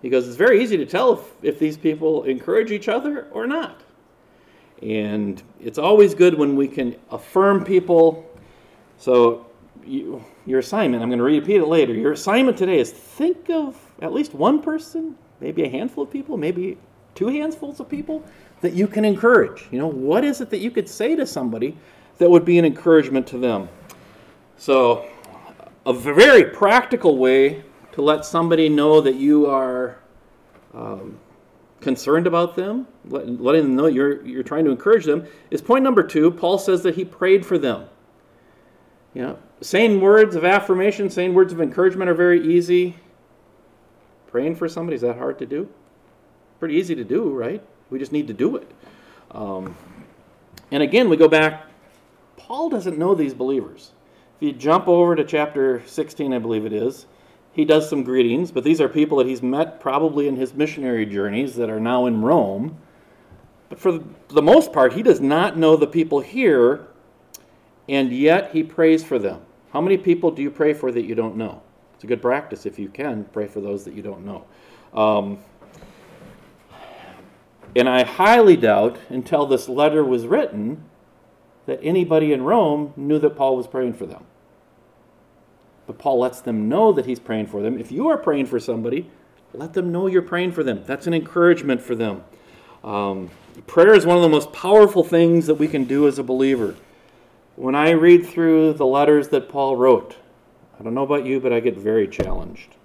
He 0.02 0.08
goes, 0.08 0.26
it's 0.26 0.36
very 0.36 0.62
easy 0.62 0.76
to 0.76 0.86
tell 0.86 1.14
if, 1.14 1.20
if 1.42 1.58
these 1.58 1.76
people 1.76 2.24
encourage 2.24 2.70
each 2.70 2.88
other 2.88 3.28
or 3.30 3.46
not. 3.46 3.82
And 4.82 5.42
it's 5.60 5.78
always 5.78 6.14
good 6.14 6.34
when 6.34 6.56
we 6.56 6.68
can 6.68 6.96
affirm 7.10 7.64
people. 7.64 8.28
So, 8.98 9.46
you, 9.84 10.24
your 10.44 10.58
assignment, 10.58 11.02
I'm 11.02 11.08
going 11.08 11.18
to 11.18 11.24
repeat 11.24 11.56
it 11.56 11.66
later. 11.66 11.94
Your 11.94 12.12
assignment 12.12 12.58
today 12.58 12.78
is 12.78 12.90
think 12.90 13.48
of 13.50 13.76
at 14.02 14.12
least 14.12 14.34
one 14.34 14.60
person, 14.60 15.16
maybe 15.40 15.64
a 15.64 15.68
handful 15.68 16.04
of 16.04 16.10
people, 16.10 16.36
maybe 16.36 16.76
two 17.16 17.28
handfuls 17.28 17.80
of 17.80 17.88
people 17.88 18.22
that 18.60 18.74
you 18.74 18.86
can 18.86 19.04
encourage. 19.04 19.66
You 19.72 19.78
know, 19.78 19.88
what 19.88 20.22
is 20.22 20.40
it 20.40 20.50
that 20.50 20.58
you 20.58 20.70
could 20.70 20.88
say 20.88 21.16
to 21.16 21.26
somebody 21.26 21.76
that 22.18 22.30
would 22.30 22.44
be 22.44 22.58
an 22.58 22.64
encouragement 22.64 23.26
to 23.28 23.38
them? 23.38 23.68
So, 24.56 25.08
a 25.84 25.92
very 25.92 26.44
practical 26.44 27.18
way 27.18 27.64
to 27.92 28.02
let 28.02 28.24
somebody 28.24 28.68
know 28.68 29.00
that 29.00 29.14
you 29.14 29.46
are 29.46 29.98
um, 30.74 31.18
concerned 31.80 32.26
about 32.26 32.56
them, 32.56 32.86
letting 33.08 33.62
them 33.62 33.76
know 33.76 33.86
you're, 33.86 34.24
you're 34.26 34.42
trying 34.42 34.64
to 34.64 34.70
encourage 34.70 35.04
them, 35.04 35.26
is 35.50 35.62
point 35.62 35.84
number 35.84 36.02
two. 36.02 36.30
Paul 36.30 36.58
says 36.58 36.82
that 36.82 36.94
he 36.94 37.04
prayed 37.04 37.44
for 37.44 37.58
them. 37.58 37.86
You 39.14 39.22
know, 39.22 39.38
saying 39.60 40.00
words 40.00 40.36
of 40.36 40.44
affirmation, 40.44 41.08
saying 41.08 41.32
words 41.32 41.52
of 41.52 41.60
encouragement 41.60 42.10
are 42.10 42.14
very 42.14 42.46
easy. 42.46 42.96
Praying 44.26 44.56
for 44.56 44.68
somebody, 44.68 44.96
is 44.96 45.02
that 45.02 45.16
hard 45.16 45.38
to 45.38 45.46
do? 45.46 45.68
Pretty 46.58 46.74
easy 46.74 46.94
to 46.94 47.04
do, 47.04 47.30
right? 47.30 47.62
We 47.90 47.98
just 47.98 48.12
need 48.12 48.26
to 48.28 48.34
do 48.34 48.56
it. 48.56 48.70
Um, 49.30 49.76
and 50.70 50.82
again, 50.82 51.08
we 51.08 51.16
go 51.16 51.28
back. 51.28 51.66
Paul 52.36 52.68
doesn't 52.68 52.98
know 52.98 53.14
these 53.14 53.34
believers. 53.34 53.92
If 54.36 54.46
you 54.46 54.52
jump 54.52 54.88
over 54.88 55.14
to 55.16 55.24
chapter 55.24 55.82
16, 55.86 56.32
I 56.32 56.38
believe 56.38 56.66
it 56.66 56.72
is, 56.72 57.06
he 57.52 57.64
does 57.64 57.88
some 57.88 58.02
greetings, 58.02 58.50
but 58.50 58.64
these 58.64 58.80
are 58.80 58.88
people 58.88 59.18
that 59.18 59.26
he's 59.26 59.42
met 59.42 59.80
probably 59.80 60.28
in 60.28 60.36
his 60.36 60.52
missionary 60.52 61.06
journeys 61.06 61.56
that 61.56 61.70
are 61.70 61.80
now 61.80 62.06
in 62.06 62.20
Rome. 62.20 62.76
But 63.70 63.78
for 63.78 64.00
the 64.28 64.42
most 64.42 64.72
part, 64.72 64.92
he 64.92 65.02
does 65.02 65.20
not 65.20 65.56
know 65.56 65.76
the 65.76 65.86
people 65.86 66.20
here, 66.20 66.86
and 67.88 68.12
yet 68.12 68.50
he 68.52 68.62
prays 68.62 69.02
for 69.02 69.18
them. 69.18 69.40
How 69.72 69.80
many 69.80 69.96
people 69.96 70.30
do 70.30 70.42
you 70.42 70.50
pray 70.50 70.74
for 70.74 70.92
that 70.92 71.04
you 71.04 71.14
don't 71.14 71.36
know? 71.36 71.62
It's 71.94 72.04
a 72.04 72.06
good 72.06 72.20
practice 72.20 72.66
if 72.66 72.78
you 72.78 72.88
can 72.88 73.24
pray 73.32 73.46
for 73.46 73.62
those 73.62 73.84
that 73.84 73.94
you 73.94 74.02
don't 74.02 74.24
know. 74.24 74.44
Um, 74.92 75.38
and 77.76 77.88
I 77.90 78.04
highly 78.04 78.56
doubt, 78.56 78.98
until 79.10 79.44
this 79.44 79.68
letter 79.68 80.02
was 80.02 80.26
written, 80.26 80.82
that 81.66 81.78
anybody 81.82 82.32
in 82.32 82.42
Rome 82.42 82.94
knew 82.96 83.18
that 83.18 83.36
Paul 83.36 83.56
was 83.56 83.66
praying 83.66 83.94
for 83.94 84.06
them. 84.06 84.24
But 85.86 85.98
Paul 85.98 86.20
lets 86.20 86.40
them 86.40 86.70
know 86.70 86.92
that 86.92 87.04
he's 87.04 87.20
praying 87.20 87.48
for 87.48 87.60
them. 87.60 87.78
If 87.78 87.92
you 87.92 88.08
are 88.08 88.16
praying 88.16 88.46
for 88.46 88.58
somebody, 88.58 89.10
let 89.52 89.74
them 89.74 89.92
know 89.92 90.06
you're 90.06 90.22
praying 90.22 90.52
for 90.52 90.64
them. 90.64 90.84
That's 90.86 91.06
an 91.06 91.12
encouragement 91.12 91.82
for 91.82 91.94
them. 91.94 92.24
Um, 92.82 93.30
prayer 93.66 93.94
is 93.94 94.06
one 94.06 94.16
of 94.16 94.22
the 94.22 94.28
most 94.28 94.52
powerful 94.52 95.04
things 95.04 95.46
that 95.46 95.56
we 95.56 95.68
can 95.68 95.84
do 95.84 96.08
as 96.08 96.18
a 96.18 96.22
believer. 96.22 96.76
When 97.56 97.74
I 97.74 97.90
read 97.90 98.26
through 98.26 98.74
the 98.74 98.86
letters 98.86 99.28
that 99.28 99.50
Paul 99.50 99.76
wrote, 99.76 100.16
I 100.80 100.82
don't 100.82 100.94
know 100.94 101.02
about 101.02 101.26
you, 101.26 101.40
but 101.40 101.52
I 101.52 101.60
get 101.60 101.76
very 101.76 102.08
challenged. 102.08 102.76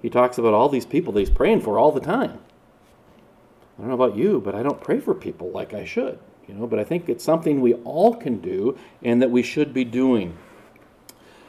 He 0.00 0.10
talks 0.10 0.38
about 0.38 0.54
all 0.54 0.68
these 0.68 0.86
people 0.86 1.12
that 1.12 1.20
he's 1.20 1.30
praying 1.30 1.62
for 1.62 1.78
all 1.78 1.92
the 1.92 2.00
time. 2.00 2.38
I 3.82 3.86
don't 3.86 3.98
know 3.98 4.04
about 4.04 4.16
you, 4.16 4.40
but 4.40 4.54
I 4.54 4.62
don't 4.62 4.80
pray 4.80 5.00
for 5.00 5.12
people 5.12 5.50
like 5.50 5.74
I 5.74 5.84
should. 5.84 6.16
You 6.46 6.54
know, 6.54 6.68
but 6.68 6.78
I 6.78 6.84
think 6.84 7.08
it's 7.08 7.24
something 7.24 7.60
we 7.60 7.74
all 7.74 8.14
can 8.14 8.40
do 8.40 8.78
and 9.02 9.20
that 9.20 9.30
we 9.32 9.42
should 9.42 9.74
be 9.74 9.82
doing. 9.82 10.38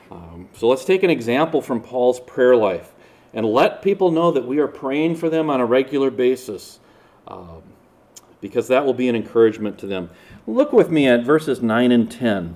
Um, 0.09 0.49
so 0.53 0.67
let's 0.67 0.83
take 0.83 1.03
an 1.03 1.11
example 1.11 1.61
from 1.61 1.79
Paul's 1.79 2.19
prayer 2.19 2.55
life 2.55 2.91
and 3.35 3.45
let 3.45 3.83
people 3.83 4.09
know 4.09 4.31
that 4.31 4.47
we 4.47 4.57
are 4.57 4.67
praying 4.67 5.17
for 5.17 5.29
them 5.29 5.51
on 5.51 5.61
a 5.61 5.65
regular 5.67 6.09
basis 6.09 6.79
um, 7.27 7.61
because 8.41 8.67
that 8.67 8.83
will 8.83 8.95
be 8.95 9.07
an 9.09 9.15
encouragement 9.15 9.77
to 9.77 9.85
them. 9.85 10.09
Look 10.47 10.73
with 10.73 10.89
me 10.89 11.07
at 11.07 11.23
verses 11.23 11.61
9 11.61 11.91
and 11.91 12.11
10. 12.11 12.55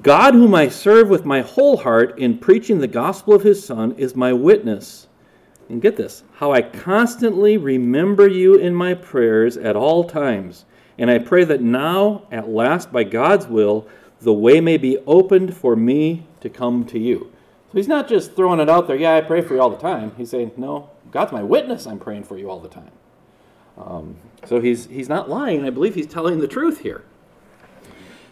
God, 0.00 0.34
whom 0.34 0.52
I 0.52 0.66
serve 0.66 1.08
with 1.08 1.24
my 1.24 1.42
whole 1.42 1.76
heart 1.76 2.18
in 2.18 2.38
preaching 2.38 2.80
the 2.80 2.88
gospel 2.88 3.34
of 3.34 3.44
his 3.44 3.64
Son, 3.64 3.92
is 3.92 4.16
my 4.16 4.32
witness. 4.32 5.06
And 5.72 5.80
get 5.80 5.96
this 5.96 6.22
how 6.34 6.52
I 6.52 6.60
constantly 6.60 7.56
remember 7.56 8.28
you 8.28 8.56
in 8.56 8.74
my 8.74 8.92
prayers 8.92 9.56
at 9.56 9.74
all 9.74 10.04
times. 10.04 10.66
And 10.98 11.10
I 11.10 11.18
pray 11.18 11.44
that 11.44 11.62
now, 11.62 12.26
at 12.30 12.46
last, 12.46 12.92
by 12.92 13.04
God's 13.04 13.46
will, 13.46 13.88
the 14.20 14.34
way 14.34 14.60
may 14.60 14.76
be 14.76 14.98
opened 15.06 15.56
for 15.56 15.74
me 15.74 16.26
to 16.42 16.50
come 16.50 16.84
to 16.84 16.98
you. 16.98 17.32
So 17.70 17.78
he's 17.78 17.88
not 17.88 18.06
just 18.06 18.36
throwing 18.36 18.60
it 18.60 18.68
out 18.68 18.86
there, 18.86 18.96
yeah, 18.96 19.14
I 19.14 19.22
pray 19.22 19.40
for 19.40 19.54
you 19.54 19.62
all 19.62 19.70
the 19.70 19.78
time. 19.78 20.12
He's 20.18 20.28
saying, 20.28 20.52
no, 20.58 20.90
God's 21.10 21.32
my 21.32 21.42
witness, 21.42 21.86
I'm 21.86 21.98
praying 21.98 22.24
for 22.24 22.36
you 22.36 22.50
all 22.50 22.60
the 22.60 22.68
time. 22.68 22.92
Um, 23.78 24.16
so 24.44 24.60
he's, 24.60 24.86
he's 24.86 25.08
not 25.08 25.30
lying. 25.30 25.64
I 25.64 25.70
believe 25.70 25.94
he's 25.94 26.06
telling 26.06 26.38
the 26.38 26.48
truth 26.48 26.80
here. 26.80 27.02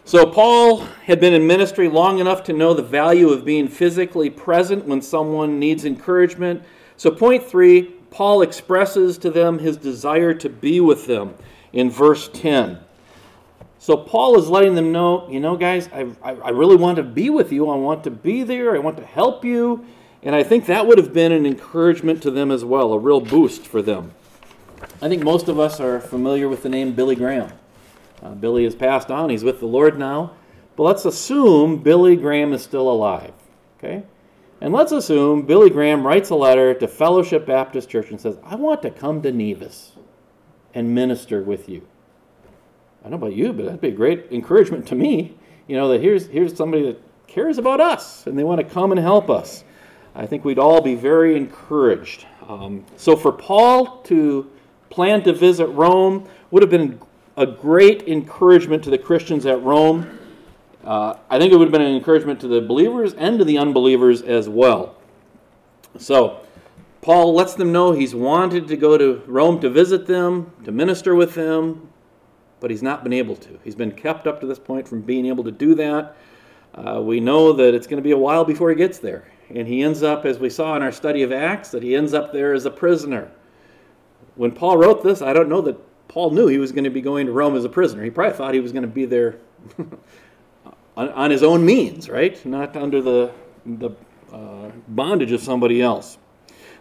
So 0.05 0.27
Paul 0.27 0.81
had 1.05 1.19
been 1.19 1.33
in 1.33 1.47
ministry 1.47 1.89
long 1.89 2.19
enough 2.19 2.43
to 2.43 2.53
know 2.53 2.75
the 2.75 2.83
value 2.83 3.29
of 3.29 3.43
being 3.43 3.67
physically 3.67 4.29
present 4.29 4.85
when 4.85 5.01
someone 5.01 5.57
needs 5.57 5.85
encouragement. 5.85 6.61
So, 7.01 7.09
point 7.09 7.43
three, 7.43 7.95
Paul 8.11 8.43
expresses 8.43 9.17
to 9.17 9.31
them 9.31 9.57
his 9.57 9.75
desire 9.75 10.35
to 10.35 10.47
be 10.47 10.79
with 10.79 11.07
them 11.07 11.33
in 11.73 11.89
verse 11.89 12.29
10. 12.31 12.77
So 13.79 13.97
Paul 13.97 14.37
is 14.37 14.49
letting 14.49 14.75
them 14.75 14.91
know, 14.91 15.27
you 15.27 15.39
know, 15.39 15.57
guys, 15.57 15.89
I, 15.91 16.01
I, 16.21 16.33
I, 16.33 16.49
really 16.51 16.75
want 16.75 16.97
to 16.97 17.03
be 17.03 17.31
with 17.31 17.51
you. 17.51 17.71
I 17.71 17.75
want 17.75 18.03
to 18.03 18.11
be 18.11 18.43
there. 18.43 18.75
I 18.75 18.77
want 18.77 18.97
to 18.97 19.03
help 19.03 19.43
you. 19.43 19.83
And 20.21 20.35
I 20.35 20.43
think 20.43 20.67
that 20.67 20.85
would 20.85 20.99
have 20.99 21.11
been 21.11 21.31
an 21.31 21.47
encouragement 21.47 22.21
to 22.21 22.29
them 22.29 22.51
as 22.51 22.63
well, 22.63 22.93
a 22.93 22.99
real 22.99 23.19
boost 23.19 23.65
for 23.65 23.81
them. 23.81 24.11
I 25.01 25.09
think 25.09 25.23
most 25.23 25.47
of 25.47 25.59
us 25.59 25.79
are 25.79 25.99
familiar 25.99 26.47
with 26.47 26.61
the 26.61 26.69
name 26.69 26.93
Billy 26.93 27.15
Graham. 27.15 27.51
Uh, 28.21 28.35
Billy 28.35 28.63
has 28.65 28.75
passed 28.75 29.09
on. 29.09 29.31
He's 29.31 29.43
with 29.43 29.59
the 29.59 29.65
Lord 29.65 29.97
now. 29.97 30.33
But 30.75 30.83
let's 30.83 31.05
assume 31.05 31.77
Billy 31.77 32.15
Graham 32.15 32.53
is 32.53 32.61
still 32.61 32.91
alive. 32.91 33.33
Okay? 33.79 34.03
And 34.61 34.71
let's 34.71 34.91
assume 34.91 35.41
Billy 35.41 35.71
Graham 35.71 36.05
writes 36.05 36.29
a 36.29 36.35
letter 36.35 36.75
to 36.75 36.87
Fellowship 36.87 37.47
Baptist 37.47 37.89
Church 37.89 38.11
and 38.11 38.21
says, 38.21 38.37
I 38.43 38.55
want 38.55 38.83
to 38.83 38.91
come 38.91 39.23
to 39.23 39.31
Nevis 39.31 39.93
and 40.75 40.93
minister 40.93 41.41
with 41.41 41.67
you. 41.67 41.87
I 42.99 43.09
don't 43.09 43.19
know 43.19 43.27
about 43.27 43.35
you, 43.35 43.51
but 43.53 43.65
that'd 43.65 43.81
be 43.81 43.87
a 43.87 43.91
great 43.91 44.27
encouragement 44.29 44.87
to 44.89 44.95
me. 44.95 45.35
You 45.67 45.75
know, 45.77 45.89
that 45.89 46.01
here's, 46.01 46.27
here's 46.27 46.55
somebody 46.55 46.83
that 46.83 47.01
cares 47.25 47.57
about 47.57 47.81
us 47.81 48.27
and 48.27 48.37
they 48.37 48.43
want 48.43 48.59
to 48.59 48.73
come 48.73 48.91
and 48.91 49.01
help 49.01 49.31
us. 49.31 49.63
I 50.13 50.27
think 50.27 50.45
we'd 50.45 50.59
all 50.59 50.81
be 50.81 50.93
very 50.93 51.35
encouraged. 51.35 52.27
Um, 52.47 52.85
so 52.97 53.15
for 53.15 53.31
Paul 53.31 54.03
to 54.03 54.51
plan 54.91 55.23
to 55.23 55.33
visit 55.33 55.67
Rome 55.67 56.27
would 56.51 56.61
have 56.61 56.69
been 56.69 57.01
a 57.35 57.47
great 57.47 58.07
encouragement 58.07 58.83
to 58.83 58.91
the 58.91 58.97
Christians 58.97 59.47
at 59.47 59.63
Rome. 59.63 60.19
Uh, 60.83 61.15
I 61.29 61.37
think 61.37 61.53
it 61.53 61.57
would 61.57 61.65
have 61.65 61.71
been 61.71 61.81
an 61.81 61.95
encouragement 61.95 62.39
to 62.41 62.47
the 62.47 62.61
believers 62.61 63.13
and 63.13 63.37
to 63.39 63.45
the 63.45 63.57
unbelievers 63.57 64.21
as 64.21 64.49
well. 64.49 64.95
So, 65.97 66.41
Paul 67.01 67.33
lets 67.33 67.55
them 67.55 67.71
know 67.71 67.91
he's 67.91 68.15
wanted 68.15 68.67
to 68.67 68.77
go 68.77 68.97
to 68.97 69.23
Rome 69.25 69.59
to 69.61 69.69
visit 69.69 70.05
them, 70.05 70.51
to 70.63 70.71
minister 70.71 71.15
with 71.15 71.33
them, 71.33 71.89
but 72.59 72.69
he's 72.69 72.83
not 72.83 73.03
been 73.03 73.13
able 73.13 73.35
to. 73.37 73.59
He's 73.63 73.75
been 73.75 73.91
kept 73.91 74.27
up 74.27 74.39
to 74.41 74.47
this 74.47 74.59
point 74.59 74.87
from 74.87 75.01
being 75.01 75.25
able 75.25 75.43
to 75.43 75.51
do 75.51 75.75
that. 75.75 76.15
Uh, 76.73 77.01
we 77.01 77.19
know 77.19 77.53
that 77.53 77.73
it's 77.73 77.87
going 77.87 77.97
to 77.97 78.03
be 78.03 78.11
a 78.11 78.17
while 78.17 78.45
before 78.45 78.69
he 78.69 78.75
gets 78.75 78.99
there. 78.99 79.25
And 79.49 79.67
he 79.67 79.83
ends 79.83 80.03
up, 80.03 80.25
as 80.25 80.39
we 80.39 80.49
saw 80.49 80.75
in 80.75 80.83
our 80.83 80.91
study 80.91 81.23
of 81.23 81.31
Acts, 81.31 81.69
that 81.71 81.83
he 81.83 81.95
ends 81.95 82.13
up 82.13 82.31
there 82.31 82.53
as 82.53 82.65
a 82.65 82.71
prisoner. 82.71 83.29
When 84.35 84.51
Paul 84.51 84.77
wrote 84.77 85.03
this, 85.03 85.21
I 85.21 85.33
don't 85.33 85.49
know 85.49 85.61
that 85.61 85.77
Paul 86.07 86.31
knew 86.31 86.47
he 86.47 86.57
was 86.57 86.71
going 86.71 86.83
to 86.85 86.89
be 86.89 87.01
going 87.01 87.25
to 87.25 87.33
Rome 87.33 87.55
as 87.55 87.65
a 87.65 87.69
prisoner. 87.69 88.03
He 88.03 88.09
probably 88.09 88.37
thought 88.37 88.53
he 88.53 88.59
was 88.59 88.71
going 88.71 88.83
to 88.83 88.87
be 88.87 89.05
there 89.05 89.39
on, 90.97 91.09
on, 91.09 91.31
his 91.31 91.43
own 91.43 91.65
means, 91.65 92.09
right? 92.09 92.43
Not 92.45 92.75
under 92.75 93.01
the, 93.01 93.31
the 93.65 93.91
uh, 94.31 94.71
bondage 94.87 95.31
of 95.31 95.41
somebody 95.41 95.81
else. 95.81 96.17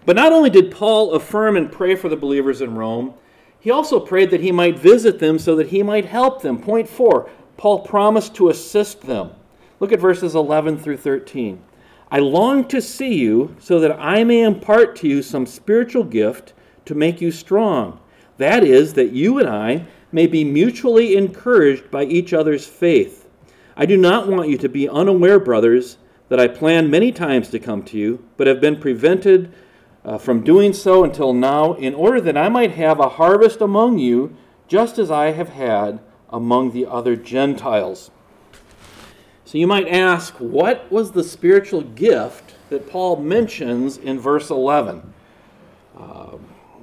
But 0.07 0.17
not 0.17 0.33
only 0.33 0.51
did 0.51 0.71
Paul 0.71 1.13
affirm 1.13 1.57
and 1.57 1.71
pray 1.71 1.95
for 1.95 2.09
the 2.09 2.17
believers 2.17 2.61
in 2.61 2.75
Rome, 2.75 3.15
he 3.61 3.71
also 3.71 4.01
prayed 4.01 4.31
that 4.31 4.41
he 4.41 4.53
might 4.53 4.79
visit 4.79 5.19
them 5.19 5.39
so 5.39 5.55
that 5.57 5.69
he 5.69 5.83
might 5.83 6.07
help 6.07 6.43
them. 6.43 6.59
Point 6.61 6.89
four, 6.89 7.29
Paul 7.57 7.81
promised 7.81 8.35
to 8.37 8.49
assist 8.49 9.03
them. 9.03 9.33
Look 9.81 9.93
at 9.93 10.01
verses 10.01 10.35
11 10.35 10.79
through 10.79 10.97
13. 10.97 11.63
I 12.11 12.19
long 12.19 12.67
to 12.69 12.83
see 12.83 13.15
you 13.15 13.55
so 13.61 13.79
that 13.81 13.99
I 14.01 14.25
may 14.25 14.43
impart 14.43 14.97
to 14.97 15.09
you 15.09 15.23
some 15.23 15.47
spiritual 15.47 16.05
gift 16.05 16.55
to 16.87 16.95
make 16.95 17.21
you 17.21 17.31
strong. 17.31 18.01
That 18.39 18.65
is, 18.65 18.95
that 18.95 19.13
you 19.13 19.39
and 19.39 19.49
I 19.49 19.87
may 20.11 20.27
be 20.27 20.43
mutually 20.43 21.17
encouraged 21.17 21.91
by 21.91 22.05
each 22.05 22.33
other's 22.33 22.67
faith. 22.67 23.20
I 23.81 23.87
do 23.87 23.97
not 23.97 24.29
want 24.29 24.51
you 24.51 24.59
to 24.59 24.69
be 24.69 24.87
unaware, 24.87 25.41
brothers, 25.41 25.97
that 26.29 26.39
I 26.39 26.49
planned 26.49 26.91
many 26.91 27.13
times 27.13 27.49
to 27.49 27.59
come 27.59 27.83
to 27.85 27.97
you, 27.97 28.23
but 28.37 28.47
have 28.47 28.61
been 28.61 28.79
prevented 28.79 29.55
uh, 30.05 30.19
from 30.19 30.45
doing 30.45 30.75
so 30.75 31.03
until 31.03 31.33
now, 31.33 31.73
in 31.73 31.95
order 31.95 32.21
that 32.21 32.37
I 32.37 32.51
might 32.51 32.73
have 32.73 33.01
a 33.01 33.09
harvest 33.09 33.63
among 33.63 33.97
you, 33.97 34.37
just 34.69 34.99
as 34.99 35.11
I 35.11 35.31
have 35.31 35.49
had 35.49 35.99
among 36.29 36.73
the 36.73 36.85
other 36.85 37.17
Gentiles. 37.17 38.11
So 39.47 39.57
you 39.57 39.67
might 39.67 39.89
ask, 39.89 40.35
what 40.35 40.93
was 40.93 41.13
the 41.13 41.25
spiritual 41.25 41.81
gift 41.81 42.57
that 42.69 42.87
Paul 42.87 43.17
mentions 43.17 43.97
in 43.97 44.21
verse 44.21 44.51
11? 44.51 45.15
Uh, 45.99 46.37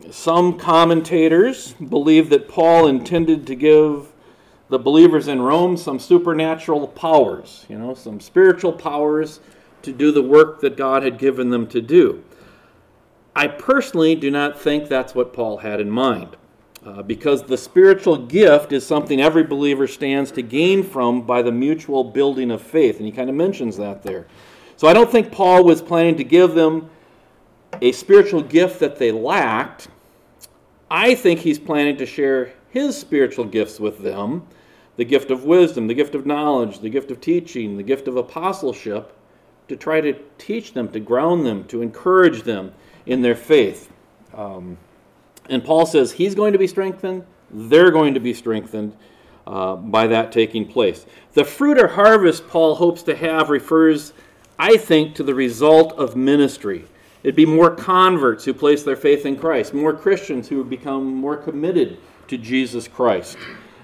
some 0.10 0.58
commentators 0.58 1.74
believe 1.74 2.32
that 2.32 2.50
Paul 2.50 2.88
intended 2.88 3.46
to 3.46 3.54
give 3.56 4.12
the 4.70 4.80
believers 4.80 5.28
in 5.28 5.42
Rome 5.42 5.78
some 5.78 6.00
supernatural 6.00 6.88
powers, 6.88 7.66
you 7.70 7.78
know, 7.78 7.94
some 7.94 8.20
spiritual 8.20 8.74
powers 8.74 9.40
to 9.84 9.94
do 9.94 10.12
the 10.12 10.24
work 10.24 10.60
that 10.62 10.76
God 10.76 11.04
had 11.04 11.18
given 11.18 11.50
them 11.50 11.68
to 11.68 11.82
do. 11.82 12.24
I 13.36 13.48
personally 13.48 14.16
do 14.16 14.32
not 14.32 14.60
think 14.60 14.90
that's 14.90 15.14
what 15.14 15.32
Paul 15.32 15.58
had 15.58 15.80
in 15.80 15.90
mind, 15.90 16.36
uh, 16.86 17.04
because 17.04 17.44
the 17.44 17.58
spiritual 17.58 18.18
gift 18.18 18.74
is 18.74 18.86
something 18.86 19.22
every 19.22 19.44
believer 19.44 19.88
stands 19.88 20.32
to 20.32 20.42
gain 20.42 20.84
from 20.84 21.22
by 21.22 21.42
the 21.42 21.52
mutual 21.52 22.04
building 22.04 22.52
of 22.52 22.62
faith, 22.62 22.98
and 22.98 23.06
he 23.06 23.12
kind 23.12 23.30
of 23.30 23.36
mentions 23.36 23.78
that 23.78 24.04
there. 24.04 24.26
So 24.76 24.88
I 24.88 24.94
don't 24.94 25.12
think 25.12 25.32
Paul 25.32 25.64
was 25.64 25.82
planning 25.82 26.18
to 26.18 26.24
give 26.24 26.56
them 26.56 26.90
a 27.82 27.92
spiritual 27.92 28.42
gift 28.42 28.80
that 28.80 28.98
they 28.98 29.12
lacked. 29.12 29.88
I 30.90 31.16
think 31.16 31.42
he's 31.42 31.60
planning 31.60 31.98
to 31.98 32.06
share 32.06 32.54
his 32.70 32.98
spiritual 32.98 33.46
gifts 33.46 33.80
with 33.80 34.00
them 34.00 34.48
the 34.98 35.06
gift 35.06 35.30
of 35.30 35.46
wisdom, 35.46 35.88
the 35.88 35.94
gift 35.94 36.16
of 36.16 36.26
knowledge, 36.26 36.80
the 36.80 36.90
gift 36.90 37.12
of 37.12 37.22
teaching, 37.22 37.78
the 37.78 37.84
gift 37.84 38.08
of 38.08 38.18
apostleship 38.18 39.14
to 39.68 39.76
try 39.76 40.02
to 40.02 40.14
teach 40.38 40.74
them, 40.74 40.90
to 40.92 41.00
ground 41.00 41.46
them, 41.46 41.64
to 41.66 41.82
encourage 41.82 42.42
them 42.44 42.74
in 43.06 43.22
their 43.22 43.36
faith. 43.36 43.92
Um, 44.34 44.78
and 45.50 45.64
Paul 45.64 45.86
says 45.86 46.12
he's 46.12 46.36
going 46.36 46.54
to 46.54 46.60
be 46.60 46.68
strengthened, 46.68 47.26
they're 47.52 47.92
going 47.92 48.14
to 48.16 48.20
be 48.20 48.34
strengthened 48.34 48.98
uh, 49.46 49.76
by 49.76 50.08
that 50.08 50.32
taking 50.32 50.68
place. 50.68 51.06
The 51.34 51.46
fruit 51.46 51.80
or 51.80 51.88
harvest 51.88 52.48
Paul 52.48 52.76
hopes 52.76 53.04
to 53.04 53.16
have 53.16 53.50
refers, 53.50 54.14
I 54.58 54.78
think, 54.78 55.16
to 55.16 55.24
the 55.24 55.36
result 55.36 55.94
of 55.94 56.16
ministry. 56.16 56.86
It'd 57.24 57.36
be 57.36 57.46
more 57.46 57.76
converts 57.76 58.46
who 58.46 58.54
place 58.54 58.84
their 58.84 58.96
faith 58.96 59.26
in 59.26 59.38
Christ, 59.38 59.74
more 59.74 59.94
Christians 59.94 60.48
who 60.48 60.64
become 60.64 61.06
more 61.06 61.36
committed 61.36 61.98
to 62.28 62.38
Jesus 62.38 62.88
Christ. 62.88 63.38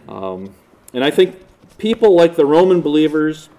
Um, 0.07 0.53
and 0.93 1.03
I 1.03 1.11
think 1.11 1.37
people 1.77 2.15
like 2.15 2.35
the 2.35 2.45
Roman 2.45 2.81
believers 2.81 3.49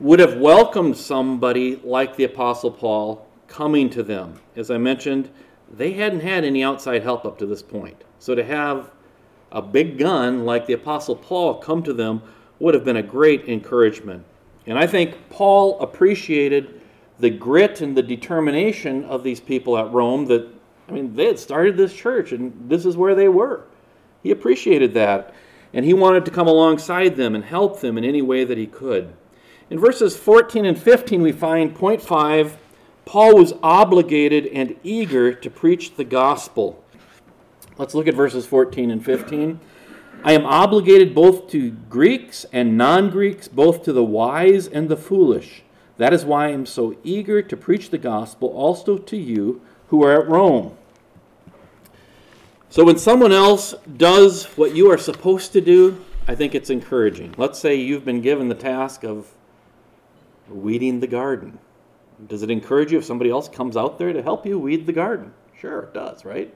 would 0.00 0.18
have 0.18 0.38
welcomed 0.38 0.96
somebody 0.96 1.76
like 1.84 2.16
the 2.16 2.24
Apostle 2.24 2.70
Paul 2.70 3.26
coming 3.46 3.90
to 3.90 4.02
them. 4.02 4.40
As 4.56 4.70
I 4.70 4.78
mentioned, 4.78 5.30
they 5.70 5.92
hadn't 5.92 6.20
had 6.20 6.44
any 6.44 6.64
outside 6.64 7.02
help 7.02 7.24
up 7.24 7.38
to 7.38 7.46
this 7.46 7.62
point. 7.62 8.02
So 8.18 8.34
to 8.34 8.42
have 8.42 8.90
a 9.52 9.62
big 9.62 9.98
gun 9.98 10.44
like 10.44 10.66
the 10.66 10.72
Apostle 10.72 11.16
Paul 11.16 11.54
come 11.56 11.82
to 11.82 11.92
them 11.92 12.22
would 12.58 12.74
have 12.74 12.84
been 12.84 12.96
a 12.96 13.02
great 13.02 13.48
encouragement. 13.48 14.24
And 14.66 14.78
I 14.78 14.86
think 14.86 15.16
Paul 15.30 15.78
appreciated 15.80 16.79
the 17.20 17.30
grit 17.30 17.80
and 17.80 17.96
the 17.96 18.02
determination 18.02 19.04
of 19.04 19.22
these 19.22 19.40
people 19.40 19.76
at 19.76 19.92
Rome 19.92 20.26
that, 20.26 20.48
I 20.88 20.92
mean, 20.92 21.14
they 21.14 21.26
had 21.26 21.38
started 21.38 21.76
this 21.76 21.94
church 21.94 22.32
and 22.32 22.52
this 22.68 22.84
is 22.84 22.96
where 22.96 23.14
they 23.14 23.28
were. 23.28 23.64
He 24.22 24.30
appreciated 24.30 24.94
that. 24.94 25.34
And 25.72 25.84
he 25.84 25.94
wanted 25.94 26.24
to 26.24 26.30
come 26.30 26.48
alongside 26.48 27.16
them 27.16 27.34
and 27.34 27.44
help 27.44 27.80
them 27.80 27.96
in 27.96 28.04
any 28.04 28.22
way 28.22 28.44
that 28.44 28.58
he 28.58 28.66
could. 28.66 29.12
In 29.70 29.78
verses 29.78 30.16
14 30.16 30.64
and 30.64 30.80
15, 30.80 31.22
we 31.22 31.32
find 31.32 31.74
point 31.74 32.02
five 32.02 32.56
Paul 33.04 33.36
was 33.36 33.54
obligated 33.62 34.46
and 34.46 34.76
eager 34.84 35.32
to 35.32 35.50
preach 35.50 35.96
the 35.96 36.04
gospel. 36.04 36.84
Let's 37.76 37.94
look 37.94 38.06
at 38.06 38.14
verses 38.14 38.46
14 38.46 38.90
and 38.90 39.04
15. 39.04 39.58
I 40.22 40.32
am 40.32 40.44
obligated 40.44 41.14
both 41.14 41.48
to 41.50 41.70
Greeks 41.70 42.46
and 42.52 42.76
non 42.76 43.10
Greeks, 43.10 43.48
both 43.48 43.82
to 43.84 43.92
the 43.92 44.04
wise 44.04 44.68
and 44.68 44.88
the 44.88 44.96
foolish. 44.96 45.62
That 46.00 46.14
is 46.14 46.24
why 46.24 46.46
I 46.46 46.52
am 46.52 46.64
so 46.64 46.96
eager 47.04 47.42
to 47.42 47.56
preach 47.58 47.90
the 47.90 47.98
gospel 47.98 48.48
also 48.48 48.96
to 48.96 49.16
you 49.18 49.60
who 49.88 50.02
are 50.02 50.22
at 50.22 50.30
Rome. 50.30 50.74
So 52.70 52.86
when 52.86 52.96
someone 52.96 53.32
else 53.32 53.74
does 53.98 54.46
what 54.56 54.74
you 54.74 54.90
are 54.90 54.96
supposed 54.96 55.52
to 55.52 55.60
do, 55.60 56.02
I 56.26 56.34
think 56.34 56.54
it's 56.54 56.70
encouraging. 56.70 57.34
Let's 57.36 57.58
say 57.58 57.74
you've 57.74 58.06
been 58.06 58.22
given 58.22 58.48
the 58.48 58.54
task 58.54 59.04
of 59.04 59.28
weeding 60.48 61.00
the 61.00 61.06
garden. 61.06 61.58
Does 62.28 62.42
it 62.42 62.50
encourage 62.50 62.92
you 62.92 62.96
if 62.96 63.04
somebody 63.04 63.28
else 63.28 63.50
comes 63.50 63.76
out 63.76 63.98
there 63.98 64.14
to 64.14 64.22
help 64.22 64.46
you 64.46 64.58
weed 64.58 64.86
the 64.86 64.94
garden? 64.94 65.34
Sure, 65.54 65.80
it 65.80 65.92
does, 65.92 66.24
right? 66.24 66.50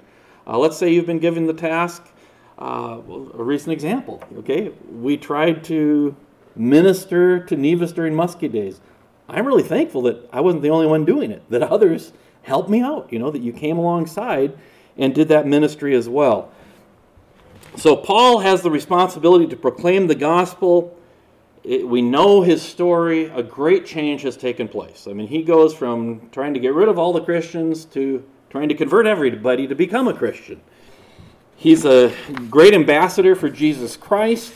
Uh, 0.46 0.56
let's 0.56 0.78
say 0.78 0.90
you've 0.90 1.04
been 1.04 1.18
given 1.18 1.46
the 1.46 1.52
task, 1.52 2.02
uh, 2.58 2.98
a 3.06 3.44
recent 3.44 3.74
example, 3.74 4.24
okay? 4.38 4.72
We 4.90 5.18
tried 5.18 5.64
to 5.64 6.16
minister 6.56 7.40
to 7.44 7.56
Nevis 7.58 7.92
during 7.92 8.14
Muskie 8.14 8.50
Days. 8.50 8.80
I'm 9.28 9.46
really 9.46 9.62
thankful 9.62 10.02
that 10.02 10.28
I 10.32 10.40
wasn't 10.40 10.62
the 10.62 10.70
only 10.70 10.86
one 10.86 11.04
doing 11.04 11.30
it, 11.30 11.42
that 11.50 11.62
others 11.62 12.12
helped 12.42 12.68
me 12.68 12.80
out, 12.80 13.12
you 13.12 13.18
know, 13.18 13.30
that 13.30 13.42
you 13.42 13.52
came 13.52 13.78
alongside 13.78 14.56
and 14.96 15.14
did 15.14 15.28
that 15.28 15.46
ministry 15.46 15.94
as 15.94 16.08
well. 16.08 16.50
So 17.76 17.96
Paul 17.96 18.38
has 18.38 18.62
the 18.62 18.70
responsibility 18.70 19.46
to 19.48 19.56
proclaim 19.56 20.06
the 20.06 20.14
gospel. 20.14 20.96
It, 21.64 21.86
we 21.88 22.02
know 22.02 22.42
his 22.42 22.62
story. 22.62 23.24
A 23.26 23.42
great 23.42 23.86
change 23.86 24.22
has 24.22 24.36
taken 24.36 24.68
place. 24.68 25.08
I 25.08 25.12
mean, 25.12 25.26
he 25.26 25.42
goes 25.42 25.74
from 25.74 26.28
trying 26.30 26.54
to 26.54 26.60
get 26.60 26.74
rid 26.74 26.88
of 26.88 26.98
all 26.98 27.12
the 27.12 27.22
Christians 27.22 27.84
to 27.86 28.22
trying 28.50 28.68
to 28.68 28.74
convert 28.74 29.06
everybody 29.06 29.66
to 29.66 29.74
become 29.74 30.06
a 30.06 30.14
Christian. 30.14 30.60
He's 31.56 31.84
a 31.84 32.14
great 32.50 32.74
ambassador 32.74 33.34
for 33.34 33.48
Jesus 33.48 33.96
Christ. 33.96 34.52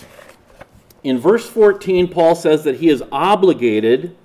In 1.02 1.18
verse 1.18 1.48
14, 1.48 2.08
Paul 2.08 2.34
says 2.34 2.64
that 2.64 2.76
he 2.76 2.88
is 2.88 3.02
obligated 3.10 4.16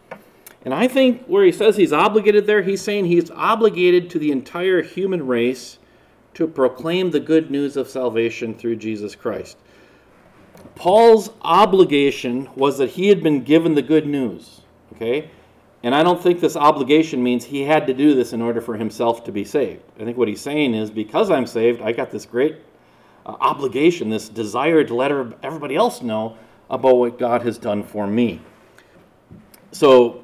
and 0.64 0.74
I 0.74 0.88
think 0.88 1.26
where 1.26 1.44
he 1.44 1.52
says 1.52 1.76
he's 1.76 1.94
obligated 1.94 2.48
there, 2.48 2.62
he's 2.62 2.82
saying 2.82 3.06
he's 3.06 3.30
obligated 3.32 4.10
to 4.12 4.20
the 4.20 4.32
entire 4.32 4.82
human 4.82 5.28
race 5.28 5.78
to 6.36 6.48
proclaim 6.48 7.12
the 7.12 7.20
good 7.20 7.52
news 7.52 7.78
of 7.78 7.90
salvation 7.90 8.56
through 8.56 8.78
Jesus 8.78 9.14
Christ. 9.14 9.58
Paul's 10.76 11.30
obligation 11.42 12.50
was 12.56 12.78
that 12.78 12.92
he 12.92 13.10
had 13.10 13.22
been 13.22 13.44
given 13.44 13.76
the 13.76 13.82
good 13.82 14.08
news, 14.08 14.62
okay? 14.96 15.30
And 15.84 15.94
I 15.94 16.02
don't 16.02 16.22
think 16.22 16.40
this 16.40 16.56
obligation 16.56 17.22
means 17.22 17.44
he 17.44 17.62
had 17.62 17.86
to 17.88 17.94
do 17.94 18.16
this 18.16 18.32
in 18.32 18.42
order 18.42 18.62
for 18.62 18.78
himself 18.78 19.26
to 19.26 19.32
be 19.32 19.44
saved. 19.44 19.84
I 20.00 20.06
think 20.06 20.18
what 20.18 20.30
he's 20.30 20.42
saying 20.42 20.74
is 20.74 20.90
because 20.90 21.30
I'm 21.30 21.46
saved, 21.46 21.82
I 21.82 21.92
got 21.92 22.10
this 22.10 22.26
great 22.26 22.56
uh, 23.26 23.36
obligation, 23.42 24.10
this 24.10 24.30
desire 24.30 24.84
to 24.86 24.96
let 24.96 25.12
everybody 25.44 25.76
else 25.76 26.02
know 26.02 26.38
about 26.70 26.96
what 26.96 27.20
God 27.20 27.42
has 27.42 27.58
done 27.58 27.84
for 27.84 28.08
me. 28.08 28.42
So 29.74 30.23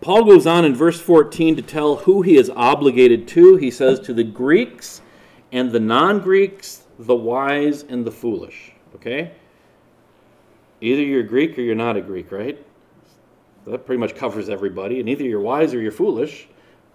Paul 0.00 0.24
goes 0.24 0.46
on 0.46 0.64
in 0.64 0.74
verse 0.74 1.00
14 1.00 1.56
to 1.56 1.62
tell 1.62 1.96
who 1.96 2.22
he 2.22 2.36
is 2.36 2.50
obligated 2.50 3.26
to. 3.28 3.56
He 3.56 3.70
says, 3.70 3.98
To 4.00 4.12
the 4.12 4.24
Greeks 4.24 5.00
and 5.50 5.72
the 5.72 5.80
non 5.80 6.20
Greeks, 6.20 6.84
the 6.98 7.14
wise 7.14 7.84
and 7.84 8.04
the 8.04 8.10
foolish. 8.10 8.72
Okay? 8.94 9.32
Either 10.80 11.02
you're 11.02 11.22
Greek 11.22 11.58
or 11.58 11.62
you're 11.62 11.74
not 11.74 11.96
a 11.96 12.00
Greek, 12.00 12.30
right? 12.30 12.64
That 13.66 13.86
pretty 13.86 13.98
much 13.98 14.14
covers 14.14 14.48
everybody. 14.48 15.00
And 15.00 15.08
either 15.08 15.24
you're 15.24 15.40
wise 15.40 15.74
or 15.74 15.80
you're 15.80 15.92
foolish 15.92 16.48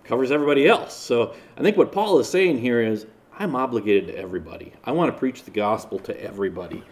covers 0.03 0.31
everybody 0.31 0.67
else. 0.67 0.95
So 0.95 1.33
I 1.57 1.61
think 1.61 1.77
what 1.77 1.91
Paul 1.91 2.19
is 2.19 2.29
saying 2.29 2.59
here 2.59 2.81
is, 2.81 3.05
I'm 3.39 3.55
obligated 3.55 4.07
to 4.07 4.17
everybody. 4.17 4.73
I 4.83 4.91
want 4.91 5.11
to 5.11 5.17
preach 5.17 5.43
the 5.43 5.51
gospel 5.51 5.97
to 5.99 6.21
everybody. 6.21 6.83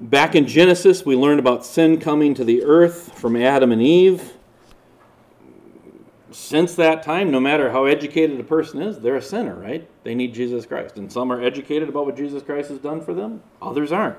Back 0.00 0.34
in 0.34 0.46
Genesis, 0.46 1.04
we 1.04 1.14
learned 1.14 1.40
about 1.40 1.66
sin 1.66 2.00
coming 2.00 2.32
to 2.32 2.42
the 2.42 2.64
earth 2.64 3.18
from 3.18 3.36
Adam 3.36 3.70
and 3.70 3.82
Eve. 3.82 4.32
Since 6.30 6.74
that 6.76 7.02
time, 7.02 7.30
no 7.30 7.38
matter 7.38 7.70
how 7.70 7.84
educated 7.84 8.40
a 8.40 8.44
person 8.44 8.80
is, 8.80 8.98
they're 8.98 9.16
a 9.16 9.22
sinner, 9.22 9.54
right? 9.54 9.86
They 10.02 10.14
need 10.14 10.32
Jesus 10.32 10.64
Christ. 10.64 10.96
And 10.96 11.12
some 11.12 11.30
are 11.30 11.42
educated 11.42 11.90
about 11.90 12.06
what 12.06 12.16
Jesus 12.16 12.42
Christ 12.42 12.70
has 12.70 12.78
done 12.78 13.02
for 13.02 13.12
them, 13.12 13.42
others 13.60 13.92
aren't. 13.92 14.16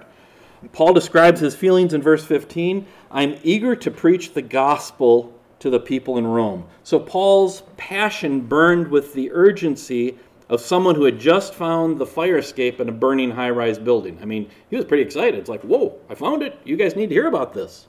Paul 0.72 0.94
describes 0.94 1.40
his 1.40 1.56
feelings 1.56 1.96
in 1.96 2.02
verse 2.04 2.24
15 2.24 2.86
I'm 3.10 3.40
eager 3.42 3.76
to 3.78 3.90
preach 3.90 4.36
the 4.36 4.44
gospel 4.44 5.34
to 5.58 5.72
the 5.72 5.80
people 5.80 6.20
in 6.20 6.28
Rome. 6.28 6.68
So 6.84 7.00
Paul's 7.00 7.64
passion 7.78 8.42
burned 8.42 8.88
with 8.88 9.16
the 9.16 9.32
urgency 9.32 10.20
of 10.52 10.60
someone 10.60 10.96
who 10.96 11.06
had 11.06 11.18
just 11.18 11.54
found 11.56 11.98
the 11.98 12.06
fire 12.06 12.38
escape 12.38 12.82
in 12.82 12.90
a 12.90 12.92
burning 12.92 13.32
high 13.32 13.50
rise 13.50 13.80
building. 13.80 14.20
I 14.22 14.26
mean, 14.26 14.50
he 14.70 14.76
was 14.76 14.84
pretty 14.84 15.02
excited. 15.02 15.40
It's 15.40 15.50
like, 15.50 15.62
whoa, 15.62 15.98
I 16.10 16.14
found 16.14 16.44
it. 16.44 16.60
You 16.66 16.76
guys 16.76 16.94
need 16.94 17.08
to 17.08 17.16
hear 17.16 17.28
about 17.28 17.54
this. 17.54 17.88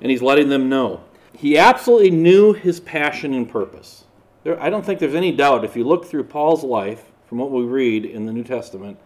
And 0.00 0.08
he's 0.08 0.22
letting 0.22 0.48
them 0.48 0.68
know. 0.68 1.02
He 1.32 1.58
absolutely 1.58 2.12
knew 2.12 2.52
his 2.52 2.78
passion 2.78 3.34
and 3.34 3.48
purpose. 3.48 4.04
There, 4.44 4.58
I 4.62 4.70
don't 4.70 4.86
think 4.86 5.00
there's 5.00 5.16
any 5.16 5.32
doubt 5.32 5.64
if 5.64 5.74
you 5.74 5.82
look 5.82 6.04
through 6.04 6.24
Paul's 6.24 6.62
life, 6.62 7.10
from 7.26 7.38
what 7.38 7.50
we 7.50 7.64
read 7.64 8.04
in 8.04 8.24
the 8.24 8.32
New 8.32 8.44
Testament, 8.44 8.98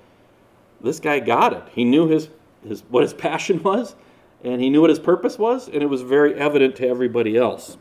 this 0.82 1.00
guy 1.00 1.20
got 1.20 1.54
it. 1.54 1.62
He 1.72 1.84
knew 1.84 2.06
his, 2.06 2.28
his, 2.66 2.82
what 2.90 3.02
his 3.02 3.14
passion 3.28 3.62
was, 3.62 3.94
and 4.44 4.60
he 4.60 4.68
knew 4.68 4.82
what 4.82 4.90
his 4.90 4.98
purpose 4.98 5.38
was, 5.38 5.68
and 5.68 5.82
it 5.82 5.86
was 5.86 6.02
very 6.02 6.34
evident 6.34 6.76
to 6.76 6.86
everybody 6.86 7.38
else. 7.38 7.78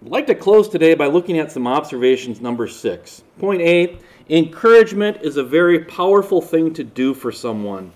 I'd 0.00 0.10
like 0.10 0.28
to 0.28 0.34
close 0.36 0.68
today 0.68 0.94
by 0.94 1.06
looking 1.06 1.38
at 1.38 1.50
some 1.50 1.66
observations 1.66 2.40
number 2.40 2.68
six. 2.68 3.24
Point 3.40 3.60
encouragement 4.30 5.18
is 5.22 5.36
a 5.36 5.42
very 5.42 5.80
powerful 5.80 6.40
thing 6.40 6.72
to 6.74 6.84
do 6.84 7.14
for 7.14 7.32
someone. 7.32 7.92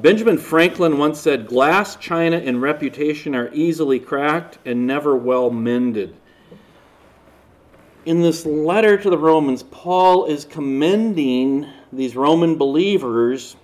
Benjamin 0.00 0.38
Franklin 0.38 0.98
once 0.98 1.20
said, 1.20 1.46
Glass, 1.46 1.94
china, 1.96 2.36
and 2.36 2.60
reputation 2.60 3.36
are 3.36 3.48
easily 3.54 4.00
cracked 4.00 4.58
and 4.64 4.88
never 4.88 5.14
well 5.16 5.50
mended. 5.50 6.16
in 8.04 8.22
this 8.22 8.44
letter 8.44 8.96
to 8.96 9.08
the 9.08 9.18
Romans, 9.18 9.62
Paul 9.62 10.26
is 10.26 10.44
commending 10.44 11.66
these 11.92 12.16
Roman 12.16 12.56
believers 12.56 13.56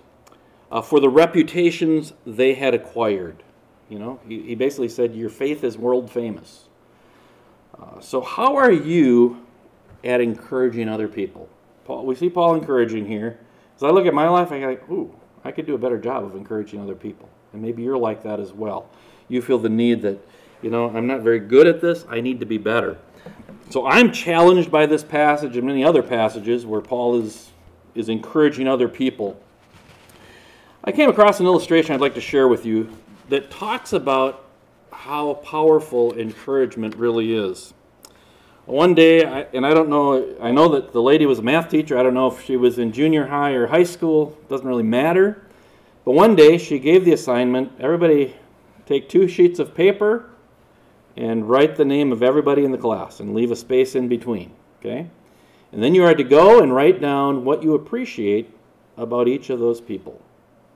uh, 0.71 0.81
for 0.81 1.01
the 1.01 1.09
reputations 1.09 2.13
they 2.25 2.53
had 2.53 2.73
acquired. 2.73 3.43
You 3.89 3.99
know, 3.99 4.19
he, 4.25 4.41
he 4.41 4.55
basically 4.55 4.89
said, 4.89 5.13
Your 5.15 5.29
faith 5.29 5.65
is 5.65 5.77
world 5.77 6.09
famous. 6.09 6.69
Uh, 7.79 7.99
so, 7.99 8.21
how 8.21 8.55
are 8.55 8.71
you 8.71 9.45
at 10.03 10.21
encouraging 10.21 10.89
other 10.89 11.07
people? 11.07 11.49
Paul, 11.85 12.05
we 12.05 12.15
see 12.15 12.29
Paul 12.29 12.55
encouraging 12.55 13.05
here. 13.05 13.39
As 13.75 13.83
I 13.83 13.89
look 13.89 14.05
at 14.05 14.13
my 14.13 14.29
life, 14.29 14.51
I 14.51 14.59
go, 14.59 14.71
Ooh, 14.91 15.15
I 15.43 15.51
could 15.51 15.65
do 15.65 15.75
a 15.75 15.77
better 15.77 15.97
job 15.97 16.23
of 16.23 16.35
encouraging 16.35 16.79
other 16.79 16.95
people. 16.95 17.29
And 17.51 17.61
maybe 17.61 17.83
you're 17.83 17.97
like 17.97 18.23
that 18.23 18.39
as 18.39 18.53
well. 18.53 18.89
You 19.27 19.41
feel 19.41 19.57
the 19.57 19.69
need 19.69 20.01
that, 20.03 20.17
you 20.61 20.69
know, 20.69 20.89
I'm 20.95 21.07
not 21.07 21.21
very 21.21 21.39
good 21.39 21.67
at 21.67 21.81
this, 21.81 22.05
I 22.09 22.21
need 22.21 22.39
to 22.39 22.45
be 22.45 22.57
better. 22.57 22.97
So 23.69 23.87
I'm 23.87 24.11
challenged 24.11 24.69
by 24.69 24.85
this 24.85 25.03
passage 25.03 25.57
and 25.57 25.65
many 25.65 25.83
other 25.83 26.03
passages 26.03 26.65
where 26.65 26.81
Paul 26.81 27.21
is, 27.21 27.49
is 27.95 28.09
encouraging 28.09 28.67
other 28.67 28.87
people. 28.87 29.39
I 30.83 30.91
came 30.91 31.09
across 31.09 31.39
an 31.39 31.45
illustration 31.45 31.95
I'd 31.95 32.01
like 32.01 32.13
to 32.15 32.21
share 32.21 32.47
with 32.47 32.65
you 32.65 32.89
that 33.29 33.49
talks 33.49 33.93
about 33.93 34.45
how 35.03 35.33
powerful 35.33 36.17
encouragement 36.17 36.95
really 36.95 37.33
is. 37.33 37.73
One 38.65 38.95
day, 38.95 39.25
I, 39.25 39.41
and 39.53 39.65
I 39.65 39.73
don't 39.73 39.89
know, 39.89 40.33
I 40.41 40.51
know 40.51 40.69
that 40.69 40.93
the 40.93 41.01
lady 41.01 41.25
was 41.25 41.39
a 41.39 41.41
math 41.41 41.69
teacher. 41.69 41.97
I 41.97 42.03
don't 42.03 42.13
know 42.13 42.27
if 42.27 42.45
she 42.45 42.55
was 42.55 42.79
in 42.79 42.93
junior 42.93 43.27
high 43.27 43.51
or 43.51 43.67
high 43.67 43.83
school, 43.83 44.37
doesn't 44.47 44.65
really 44.65 44.83
matter. 44.83 45.45
But 46.05 46.13
one 46.13 46.37
day 46.37 46.57
she 46.57 46.79
gave 46.79 47.03
the 47.03 47.11
assignment 47.11 47.73
everybody 47.81 48.33
take 48.85 49.09
two 49.09 49.27
sheets 49.27 49.59
of 49.59 49.75
paper 49.75 50.29
and 51.17 51.49
write 51.49 51.75
the 51.75 51.83
name 51.83 52.13
of 52.13 52.23
everybody 52.23 52.63
in 52.63 52.71
the 52.71 52.77
class 52.77 53.19
and 53.19 53.35
leave 53.35 53.51
a 53.51 53.57
space 53.57 53.95
in 53.95 54.07
between. 54.07 54.53
Okay? 54.79 55.09
And 55.73 55.83
then 55.83 55.93
you 55.93 56.05
are 56.05 56.15
to 56.15 56.23
go 56.23 56.61
and 56.61 56.73
write 56.73 57.01
down 57.01 57.43
what 57.43 57.61
you 57.61 57.73
appreciate 57.73 58.49
about 58.95 59.27
each 59.27 59.49
of 59.49 59.59
those 59.59 59.81
people. 59.81 60.21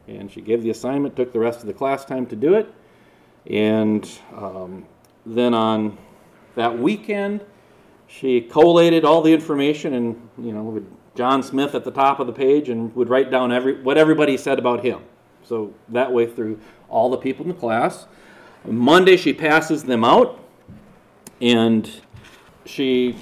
And 0.06 0.30
she 0.30 0.42
gave 0.42 0.64
the 0.64 0.70
assignment, 0.70 1.16
took 1.16 1.32
the 1.32 1.40
rest 1.40 1.62
of 1.62 1.68
the 1.68 1.74
class 1.74 2.04
time 2.04 2.26
to 2.26 2.36
do 2.36 2.56
it. 2.56 2.74
And 3.50 4.10
um, 4.36 4.86
then 5.26 5.54
on 5.54 5.98
that 6.56 6.78
weekend, 6.78 7.42
she 8.08 8.42
collated 8.42 9.06
all 9.06 9.22
the 9.22 9.34
information 9.34 9.94
and, 9.94 10.30
you 10.38 10.54
know, 10.54 10.64
with 10.64 10.88
John 11.16 11.44
Smith 11.44 11.76
at 11.76 11.84
the 11.84 11.92
top 11.92 12.20
of 12.20 12.28
the 12.28 12.34
page 12.34 12.70
and 12.70 12.96
would 12.96 13.10
write 13.10 13.32
down 13.32 13.52
every, 13.52 13.82
what 13.82 13.98
everybody 13.98 14.38
said 14.38 14.60
about 14.60 14.84
him. 14.84 15.02
So 15.44 15.74
that 15.90 16.12
way 16.12 16.26
through 16.26 16.60
all 16.90 17.10
the 17.10 17.18
people 17.18 17.44
in 17.44 17.50
the 17.50 17.58
class. 17.58 18.06
Monday, 18.66 19.16
she 19.18 19.34
passes 19.34 19.84
them 19.84 20.04
out, 20.04 20.40
and 21.42 21.90
she 22.66 23.16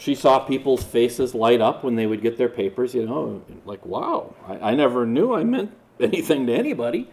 she 0.00 0.14
saw 0.14 0.38
people's 0.38 0.82
faces 0.82 1.34
light 1.34 1.60
up 1.60 1.84
when 1.84 1.96
they 1.96 2.06
would 2.06 2.22
get 2.22 2.38
their 2.38 2.48
papers. 2.48 2.94
You 2.94 3.04
know, 3.04 3.42
like 3.66 3.84
wow, 3.84 4.34
I, 4.46 4.70
I 4.70 4.74
never 4.74 5.04
knew 5.04 5.34
I 5.34 5.44
meant 5.44 5.72
anything 6.00 6.46
to 6.46 6.54
anybody. 6.54 7.10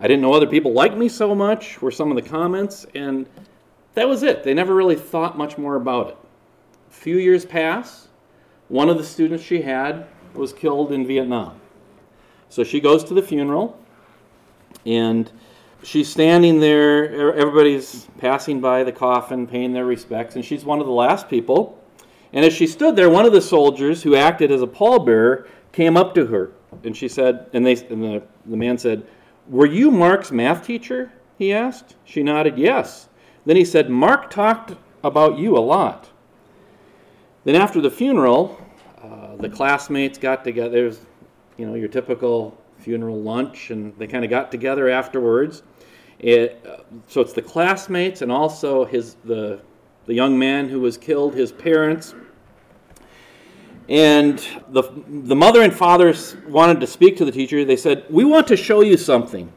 I 0.00 0.06
didn't 0.06 0.22
know 0.22 0.32
other 0.32 0.46
people 0.46 0.72
liked 0.72 0.96
me 0.96 1.08
so 1.08 1.34
much. 1.34 1.82
Were 1.82 1.90
some 1.90 2.10
of 2.10 2.22
the 2.22 2.28
comments, 2.28 2.86
and 2.94 3.26
that 3.94 4.08
was 4.08 4.22
it. 4.22 4.44
They 4.44 4.54
never 4.54 4.74
really 4.74 4.94
thought 4.94 5.36
much 5.36 5.58
more 5.58 5.74
about 5.74 6.08
it. 6.08 6.16
A 6.88 6.92
few 6.92 7.18
years 7.18 7.44
pass. 7.44 8.08
One 8.68 8.88
of 8.88 8.98
the 8.98 9.04
students 9.04 9.42
she 9.42 9.62
had 9.62 10.06
was 10.34 10.52
killed 10.52 10.92
in 10.92 11.06
Vietnam. 11.06 11.60
So 12.48 12.62
she 12.62 12.80
goes 12.80 13.02
to 13.04 13.14
the 13.14 13.22
funeral, 13.22 13.78
and 14.86 15.30
she's 15.82 16.08
standing 16.08 16.60
there. 16.60 17.34
Everybody's 17.34 18.06
passing 18.18 18.60
by 18.60 18.84
the 18.84 18.92
coffin, 18.92 19.46
paying 19.46 19.72
their 19.72 19.86
respects, 19.86 20.36
and 20.36 20.44
she's 20.44 20.64
one 20.64 20.80
of 20.80 20.86
the 20.86 20.92
last 20.92 21.28
people. 21.28 21.76
And 22.32 22.44
as 22.44 22.52
she 22.52 22.66
stood 22.66 22.94
there, 22.94 23.10
one 23.10 23.24
of 23.24 23.32
the 23.32 23.40
soldiers 23.40 24.02
who 24.02 24.14
acted 24.14 24.52
as 24.52 24.62
a 24.62 24.66
pallbearer 24.66 25.48
came 25.72 25.96
up 25.96 26.14
to 26.14 26.26
her, 26.26 26.52
and 26.84 26.96
she 26.96 27.08
said, 27.08 27.48
and, 27.52 27.64
they, 27.66 27.76
and 27.86 28.02
the, 28.02 28.22
the 28.46 28.56
man 28.56 28.78
said, 28.78 29.06
Were 29.48 29.66
you 29.66 29.90
Mark's 29.90 30.30
math 30.30 30.66
teacher? 30.66 31.12
He 31.38 31.52
asked. 31.52 31.96
She 32.04 32.22
nodded, 32.22 32.58
Yes. 32.58 33.08
Then 33.46 33.56
he 33.56 33.64
said, 33.64 33.88
Mark 33.88 34.30
talked 34.30 34.74
about 35.02 35.38
you 35.38 35.56
a 35.56 35.60
lot. 35.60 36.08
Then 37.44 37.54
after 37.54 37.80
the 37.80 37.90
funeral, 37.90 38.60
uh, 39.02 39.36
the 39.36 39.48
classmates 39.48 40.18
got 40.18 40.44
together. 40.44 40.68
There's, 40.68 41.00
you 41.56 41.66
know, 41.66 41.74
your 41.74 41.88
typical 41.88 42.58
funeral 42.78 43.20
lunch, 43.20 43.70
and 43.70 43.96
they 43.96 44.06
kind 44.06 44.24
of 44.24 44.30
got 44.30 44.50
together 44.50 44.90
afterwards. 44.90 45.62
It, 46.18 46.62
uh, 46.68 46.82
so 47.06 47.20
it's 47.20 47.32
the 47.32 47.42
classmates 47.42 48.22
and 48.22 48.30
also 48.30 48.84
his 48.84 49.14
the 49.24 49.60
the 50.06 50.14
young 50.14 50.38
man 50.38 50.68
who 50.68 50.80
was 50.80 50.96
killed, 50.96 51.34
his 51.34 51.52
parents, 51.52 52.14
and 53.88 54.46
the 54.70 54.82
the 55.08 55.36
mother 55.36 55.62
and 55.62 55.72
father 55.72 56.14
wanted 56.46 56.80
to 56.80 56.86
speak 56.86 57.16
to 57.16 57.24
the 57.24 57.32
teacher. 57.32 57.64
They 57.64 57.76
said, 57.76 58.04
"We 58.10 58.24
want 58.24 58.46
to 58.48 58.56
show 58.56 58.82
you 58.82 58.96
something." 58.96 59.52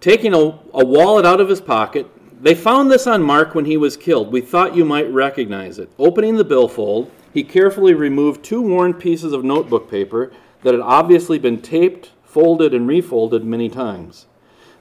Taking 0.00 0.34
a, 0.34 0.58
a 0.74 0.84
wallet 0.84 1.24
out 1.24 1.40
of 1.40 1.48
his 1.48 1.62
pocket, 1.62 2.06
they 2.40 2.54
found 2.54 2.90
this 2.90 3.06
on 3.06 3.22
Mark 3.22 3.54
when 3.54 3.64
he 3.64 3.76
was 3.76 3.96
killed. 3.96 4.30
We 4.30 4.42
thought 4.42 4.76
you 4.76 4.84
might 4.84 5.10
recognize 5.10 5.78
it. 5.78 5.90
Opening 5.98 6.36
the 6.36 6.44
billfold, 6.44 7.10
he 7.32 7.42
carefully 7.42 7.94
removed 7.94 8.44
two 8.44 8.60
worn 8.60 8.94
pieces 8.94 9.32
of 9.32 9.44
notebook 9.44 9.90
paper 9.90 10.30
that 10.62 10.74
had 10.74 10.82
obviously 10.82 11.38
been 11.38 11.60
taped, 11.60 12.12
folded, 12.22 12.74
and 12.74 12.86
refolded 12.86 13.44
many 13.44 13.68
times. 13.68 14.26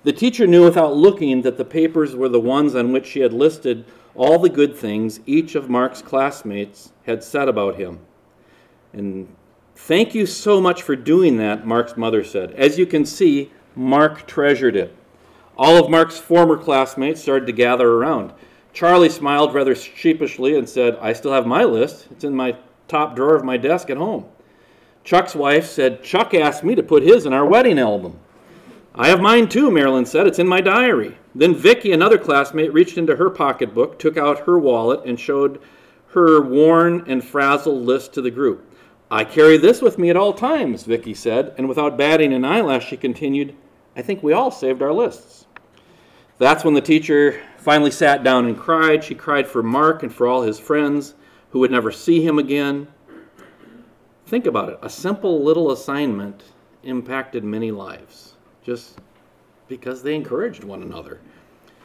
The 0.03 0.11
teacher 0.11 0.45
knew 0.45 0.65
without 0.65 0.95
looking 0.95 1.41
that 1.43 1.57
the 1.57 1.65
papers 1.65 2.15
were 2.15 2.29
the 2.29 2.39
ones 2.39 2.75
on 2.75 2.91
which 2.91 3.07
she 3.07 3.21
had 3.21 3.31
listed 3.31 3.85
all 4.15 4.37
the 4.37 4.49
good 4.49 4.75
things 4.75 5.21
each 5.25 5.55
of 5.55 5.69
Mark's 5.69 6.01
classmates 6.01 6.91
had 7.05 7.23
said 7.23 7.47
about 7.47 7.75
him. 7.75 7.99
And 8.93 9.33
thank 9.75 10.13
you 10.13 10.25
so 10.25 10.61
much 10.61 10.83
for 10.83 10.95
doing 10.95 11.37
that, 11.37 11.65
Mark's 11.65 11.97
mother 11.97 12.23
said. 12.23 12.51
As 12.51 12.77
you 12.77 12.85
can 12.85 13.05
see, 13.05 13.51
Mark 13.75 14.27
treasured 14.27 14.75
it. 14.75 14.95
All 15.57 15.83
of 15.83 15.89
Mark's 15.89 16.17
former 16.17 16.57
classmates 16.57 17.21
started 17.21 17.45
to 17.45 17.51
gather 17.51 17.89
around. 17.89 18.33
Charlie 18.73 19.09
smiled 19.09 19.53
rather 19.53 19.75
sheepishly 19.75 20.57
and 20.57 20.67
said, 20.67 20.97
I 20.99 21.13
still 21.13 21.31
have 21.31 21.45
my 21.45 21.63
list. 21.63 22.07
It's 22.11 22.23
in 22.23 22.35
my 22.35 22.55
top 22.87 23.15
drawer 23.15 23.35
of 23.35 23.43
my 23.43 23.57
desk 23.57 23.89
at 23.89 23.97
home. 23.97 24.25
Chuck's 25.03 25.35
wife 25.35 25.67
said, 25.67 26.03
Chuck 26.03 26.33
asked 26.33 26.63
me 26.63 26.75
to 26.75 26.83
put 26.83 27.03
his 27.03 27.25
in 27.25 27.33
our 27.33 27.45
wedding 27.45 27.77
album. 27.77 28.19
I 28.95 29.09
have 29.09 29.21
mine 29.21 29.49
too, 29.49 29.69
Marilyn 29.69 30.05
said. 30.05 30.27
It's 30.27 30.39
in 30.39 30.47
my 30.47 30.61
diary. 30.61 31.17
Then 31.35 31.55
Vicky, 31.55 31.91
another 31.91 32.17
classmate, 32.17 32.73
reached 32.73 32.97
into 32.97 33.15
her 33.15 33.29
pocketbook, 33.29 33.99
took 33.99 34.17
out 34.17 34.45
her 34.45 34.57
wallet, 34.59 35.01
and 35.05 35.19
showed 35.19 35.61
her 36.13 36.41
worn 36.41 37.03
and 37.07 37.23
frazzled 37.23 37.85
list 37.85 38.13
to 38.13 38.21
the 38.21 38.31
group. 38.31 38.69
I 39.11 39.23
carry 39.23 39.57
this 39.57 39.81
with 39.81 39.99
me 39.99 40.09
at 40.09 40.17
all 40.17 40.33
times, 40.33 40.83
Vicky 40.83 41.13
said, 41.13 41.53
and 41.57 41.69
without 41.69 41.97
batting 41.97 42.33
an 42.33 42.45
eyelash, 42.45 42.87
she 42.87 42.97
continued, 42.97 43.55
I 43.95 44.01
think 44.01 44.23
we 44.23 44.33
all 44.33 44.49
saved 44.49 44.81
our 44.81 44.93
lists. 44.93 45.45
That's 46.39 46.63
when 46.63 46.73
the 46.73 46.81
teacher 46.81 47.41
finally 47.57 47.91
sat 47.91 48.23
down 48.23 48.47
and 48.47 48.57
cried. 48.57 49.03
She 49.03 49.15
cried 49.15 49.47
for 49.47 49.61
Mark 49.61 50.03
and 50.03 50.13
for 50.13 50.27
all 50.27 50.41
his 50.41 50.59
friends 50.59 51.13
who 51.51 51.59
would 51.59 51.71
never 51.71 51.91
see 51.91 52.25
him 52.25 52.39
again. 52.39 52.87
Think 54.25 54.47
about 54.47 54.69
it. 54.69 54.79
A 54.81 54.89
simple 54.89 55.43
little 55.43 55.71
assignment 55.71 56.43
impacted 56.81 57.43
many 57.43 57.71
lives 57.71 58.33
just 58.63 58.97
because 59.67 60.01
they 60.01 60.15
encouraged 60.15 60.63
one 60.63 60.81
another. 60.81 61.19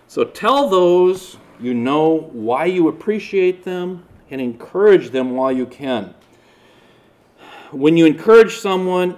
So 0.07 0.25
tell 0.25 0.69
those 0.69 1.37
you 1.61 1.75
know 1.75 2.31
why 2.33 2.65
you 2.65 2.89
appreciate 2.89 3.63
them 3.65 4.08
and 4.31 4.41
encourage 4.41 5.11
them 5.11 5.33
while 5.33 5.53
you 5.53 5.67
can. 5.67 6.15
When 7.71 7.97
you 7.97 8.07
encourage 8.07 8.57
someone, 8.57 9.17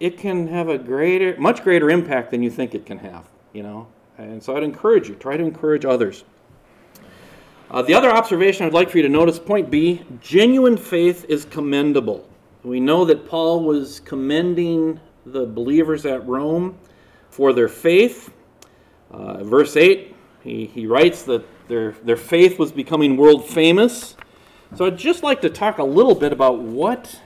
it 0.00 0.18
can 0.18 0.48
have 0.48 0.68
a 0.68 0.78
greater, 0.78 1.38
much 1.40 1.62
greater 1.62 1.90
impact 1.90 2.30
than 2.30 2.42
you 2.42 2.50
think 2.50 2.74
it 2.74 2.86
can 2.86 2.98
have, 2.98 3.28
you 3.52 3.62
know. 3.62 3.88
And 4.16 4.42
so 4.42 4.56
I'd 4.56 4.62
encourage 4.62 5.08
you, 5.08 5.14
try 5.14 5.36
to 5.36 5.44
encourage 5.44 5.84
others. 5.84 6.24
Uh, 7.70 7.82
the 7.82 7.94
other 7.94 8.10
observation 8.10 8.66
I'd 8.66 8.72
like 8.72 8.90
for 8.90 8.96
you 8.96 9.02
to 9.02 9.08
notice, 9.08 9.38
point 9.38 9.70
B, 9.70 10.02
genuine 10.20 10.76
faith 10.76 11.26
is 11.28 11.44
commendable. 11.44 12.28
We 12.64 12.80
know 12.80 13.04
that 13.04 13.28
Paul 13.28 13.62
was 13.64 14.00
commending 14.00 14.98
the 15.26 15.46
believers 15.46 16.06
at 16.06 16.26
Rome 16.26 16.78
for 17.30 17.52
their 17.52 17.68
faith. 17.68 18.32
Uh, 19.10 19.44
verse 19.44 19.76
8, 19.76 20.14
he, 20.42 20.66
he 20.66 20.86
writes 20.86 21.22
that 21.24 21.44
their, 21.68 21.92
their 22.02 22.16
faith 22.16 22.58
was 22.58 22.72
becoming 22.72 23.16
world 23.16 23.46
famous. 23.46 24.16
So 24.76 24.86
I'd 24.86 24.98
just 24.98 25.22
like 25.22 25.40
to 25.40 25.50
talk 25.50 25.78
a 25.78 25.84
little 25.84 26.14
bit 26.14 26.32
about 26.32 26.60
what, 26.60 27.20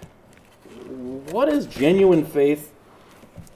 what 1.30 1.48
is 1.48 1.66
genuine 1.66 2.24
faith 2.24 2.72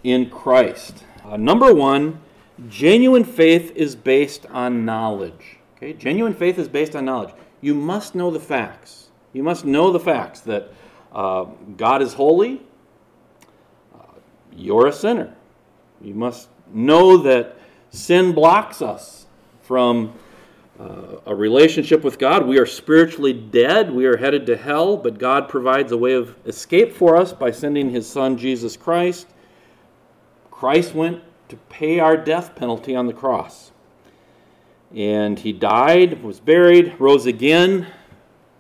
in 0.03 0.29
Christ. 0.29 1.05
Uh, 1.25 1.37
number 1.37 1.73
one, 1.73 2.21
genuine 2.69 3.25
faith 3.25 3.73
is 3.77 3.95
based 3.97 4.47
on 4.47 4.85
knowledge. 4.85 5.59
Okay, 5.77 5.93
genuine 5.93 6.35
faith 6.35 6.59
is 6.59 6.69
based 6.69 6.97
on 6.97 7.05
knowledge. 7.05 7.35
You 7.61 7.75
must 7.75 8.15
know 8.15 8.31
the 8.31 8.41
facts. 8.41 9.09
You 9.33 9.43
must 9.43 9.65
know 9.65 9.91
the 9.91 10.01
facts 10.01 10.41
that 10.41 10.73
uh, 11.13 11.45
God 11.77 12.03
is 12.03 12.15
holy. 12.15 12.63
Uh, 13.95 14.03
you're 14.55 14.87
a 14.87 14.93
sinner. 14.93 15.35
You 16.01 16.15
must 16.15 16.49
know 16.73 17.19
that 17.19 17.57
sin 17.91 18.33
blocks 18.33 18.83
us 18.83 19.27
from 19.63 20.13
uh, 20.79 21.21
a 21.27 21.35
relationship 21.35 22.05
with 22.05 22.19
God. 22.19 22.47
We 22.47 22.59
are 22.59 22.67
spiritually 22.67 23.33
dead. 23.33 23.91
We 23.91 24.07
are 24.07 24.17
headed 24.17 24.47
to 24.47 24.57
hell, 24.57 24.97
but 24.97 25.19
God 25.19 25.49
provides 25.49 25.93
a 25.93 25.97
way 25.97 26.13
of 26.13 26.35
escape 26.45 26.93
for 26.93 27.17
us 27.17 27.33
by 27.33 27.51
sending 27.51 27.91
His 27.91 28.07
Son, 28.07 28.37
Jesus 28.37 28.77
Christ. 28.77 29.27
Christ 30.51 30.95
went 30.95 31.23
to 31.49 31.57
pay 31.57 31.99
our 31.99 32.17
death 32.17 32.55
penalty 32.57 32.95
on 32.95 33.07
the 33.07 33.13
cross. 33.13 33.73
And 34.95 35.39
He 35.39 35.53
died, 35.53 36.23
was 36.23 36.41
buried, 36.41 36.95
rose 36.99 37.27
again. 37.27 37.87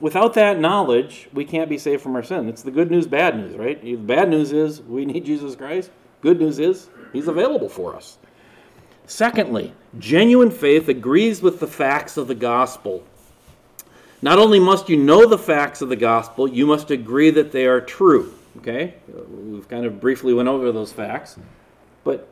Without 0.00 0.34
that 0.34 0.58
knowledge, 0.58 1.28
we 1.32 1.44
can't 1.44 1.70
be 1.70 1.78
saved 1.78 2.02
from 2.02 2.16
our 2.16 2.22
sin. 2.22 2.48
It's 2.48 2.62
the 2.62 2.70
good 2.70 2.90
news, 2.90 3.06
bad 3.06 3.36
news, 3.36 3.56
right? 3.56 3.80
The 3.80 3.96
bad 3.96 4.28
news 4.30 4.52
is 4.52 4.82
we 4.82 5.04
need 5.04 5.24
Jesus 5.24 5.56
Christ. 5.56 5.90
Good 6.20 6.40
news 6.40 6.58
is 6.58 6.88
He's 7.12 7.28
available 7.28 7.68
for 7.68 7.94
us. 7.94 8.18
Secondly, 9.06 9.72
genuine 9.98 10.50
faith 10.50 10.88
agrees 10.88 11.40
with 11.40 11.60
the 11.60 11.66
facts 11.66 12.16
of 12.16 12.26
the 12.26 12.34
gospel. 12.34 13.04
Not 14.20 14.38
only 14.38 14.58
must 14.58 14.88
you 14.88 14.96
know 14.96 15.26
the 15.26 15.38
facts 15.38 15.80
of 15.80 15.88
the 15.88 15.96
gospel, 15.96 16.48
you 16.48 16.66
must 16.66 16.90
agree 16.90 17.30
that 17.30 17.52
they 17.52 17.66
are 17.66 17.80
true. 17.80 18.34
Okay? 18.58 18.94
We've 19.06 19.68
kind 19.68 19.86
of 19.86 20.00
briefly 20.00 20.34
went 20.34 20.48
over 20.48 20.72
those 20.72 20.92
facts. 20.92 21.38
But 22.02 22.28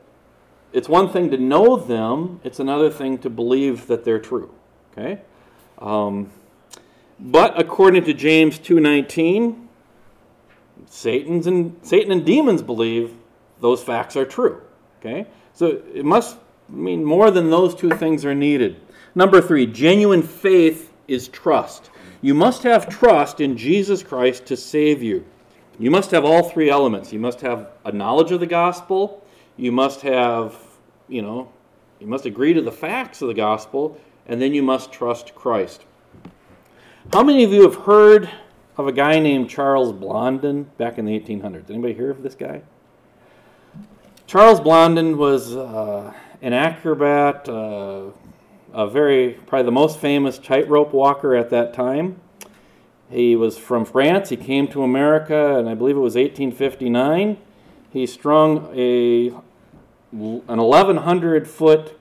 it's 0.73 0.89
one 0.89 1.09
thing 1.11 1.31
to 1.31 1.39
know 1.39 1.77
them, 1.77 2.41
it's 2.43 2.59
another 2.59 2.91
thing 2.91 3.19
to 3.19 3.31
believe 3.31 3.87
that 3.87 4.05
they're 4.05 4.19
true. 4.19 4.53
Okay? 4.93 5.21
Um, 5.79 6.31
but 7.21 7.59
according 7.59 8.05
to 8.05 8.15
James 8.15 8.59
2:19, 8.59 9.69
Satan's 10.87 11.47
and 11.47 11.77
Satan 11.83 12.11
and 12.11 12.25
demons 12.25 12.63
believe 12.63 13.15
those 13.61 13.83
facts 13.83 14.17
are 14.17 14.25
true. 14.25 14.61
Okay? 14.99 15.27
So 15.53 15.83
it 15.93 16.05
must 16.05 16.37
I 16.75 16.77
mean, 16.77 17.05
more 17.05 17.31
than 17.31 17.51
those 17.51 17.75
two 17.75 17.91
things 17.91 18.25
are 18.25 18.35
needed. 18.35 18.81
Number 19.15 19.41
three, 19.41 19.65
genuine 19.65 20.23
faith 20.23 20.93
is 21.07 21.29
trust. 21.29 21.91
You 22.21 22.35
must 22.35 22.65
have 22.65 22.89
trust 22.89 23.41
in 23.41 23.57
Jesus 23.57 24.03
Christ 24.03 24.45
to 24.47 24.57
save 24.57 25.01
you. 25.01 25.25
You 25.79 25.93
must 25.93 26.11
have 26.11 26.25
all 26.25 26.43
three 26.49 26.71
elements. 26.71 27.13
You 27.13 27.21
must 27.21 27.41
have 27.43 27.69
a 27.85 27.93
knowledge 27.93 28.33
of 28.33 28.41
the 28.41 28.47
gospel. 28.47 29.25
You 29.57 29.71
must 29.71 30.01
have, 30.01 30.57
you 31.09 31.23
know, 31.23 31.49
you 32.01 32.09
must 32.09 32.27
agree 32.27 32.55
to 32.55 32.63
the 32.63 32.73
facts 32.73 33.23
of 33.23 33.29
the 33.29 33.35
gospel, 33.35 34.01
and 34.27 34.43
then 34.43 34.53
you 34.53 34.63
must 34.63 34.93
trust 34.93 35.35
Christ. 35.37 35.85
How 37.13 37.23
many 37.23 37.45
of 37.45 37.53
you 37.53 37.63
have 37.63 37.77
heard 37.77 38.29
of 38.77 38.89
a 38.89 38.93
guy 38.93 39.21
named 39.21 39.49
Charles 39.49 39.93
Blondin 39.93 40.65
back 40.77 40.99
in 40.99 41.05
the 41.05 41.19
1800s? 41.21 41.71
Anybody 41.71 41.95
hear 41.95 42.11
of 42.11 42.23
this 42.23 42.35
guy? 42.35 42.63
Charles 44.27 44.59
Blondin 44.59 45.17
was 45.17 45.55
uh, 45.55 46.13
an 46.43 46.53
acrobat, 46.53 47.49
uh, 47.49 48.11
a 48.73 48.89
very, 48.89 49.33
probably 49.47 49.65
the 49.65 49.73
most 49.73 49.99
famous 49.99 50.39
tightrope 50.39 50.93
walker 50.93 51.35
at 51.35 51.51
that 51.51 51.75
time. 51.75 52.21
He 53.11 53.37
was 53.37 53.57
from 53.57 53.85
France. 53.85 54.31
He 54.31 54.37
came 54.37 54.67
to 54.69 54.83
America, 54.83 55.59
and 55.59 55.69
I 55.69 55.75
believe 55.75 55.97
it 55.97 56.01
was 56.01 56.17
1859. 56.17 57.37
He 57.91 58.07
strung 58.07 58.73
a 58.75 59.33
an 60.15 60.59
1,100 60.59 61.49
foot, 61.49 61.99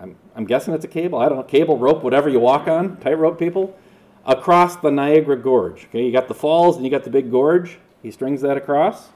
I'm, 0.00 0.16
I'm 0.34 0.44
guessing 0.44 0.74
it's 0.74 0.84
a 0.84 0.88
cable, 0.88 1.18
I 1.20 1.28
don't 1.28 1.38
know, 1.38 1.44
cable, 1.44 1.78
rope, 1.78 2.02
whatever 2.02 2.28
you 2.28 2.40
walk 2.40 2.66
on, 2.66 2.96
tightrope 2.96 3.38
people, 3.38 3.78
across 4.26 4.76
the 4.76 4.90
Niagara 4.90 5.36
Gorge. 5.36 5.84
Okay, 5.86 6.04
you 6.04 6.12
got 6.12 6.26
the 6.26 6.34
falls 6.34 6.76
and 6.76 6.84
you 6.84 6.90
got 6.90 7.04
the 7.04 7.10
big 7.10 7.30
gorge. 7.30 7.78
He 8.02 8.10
strings 8.10 8.40
that 8.40 8.56
across, 8.56 9.10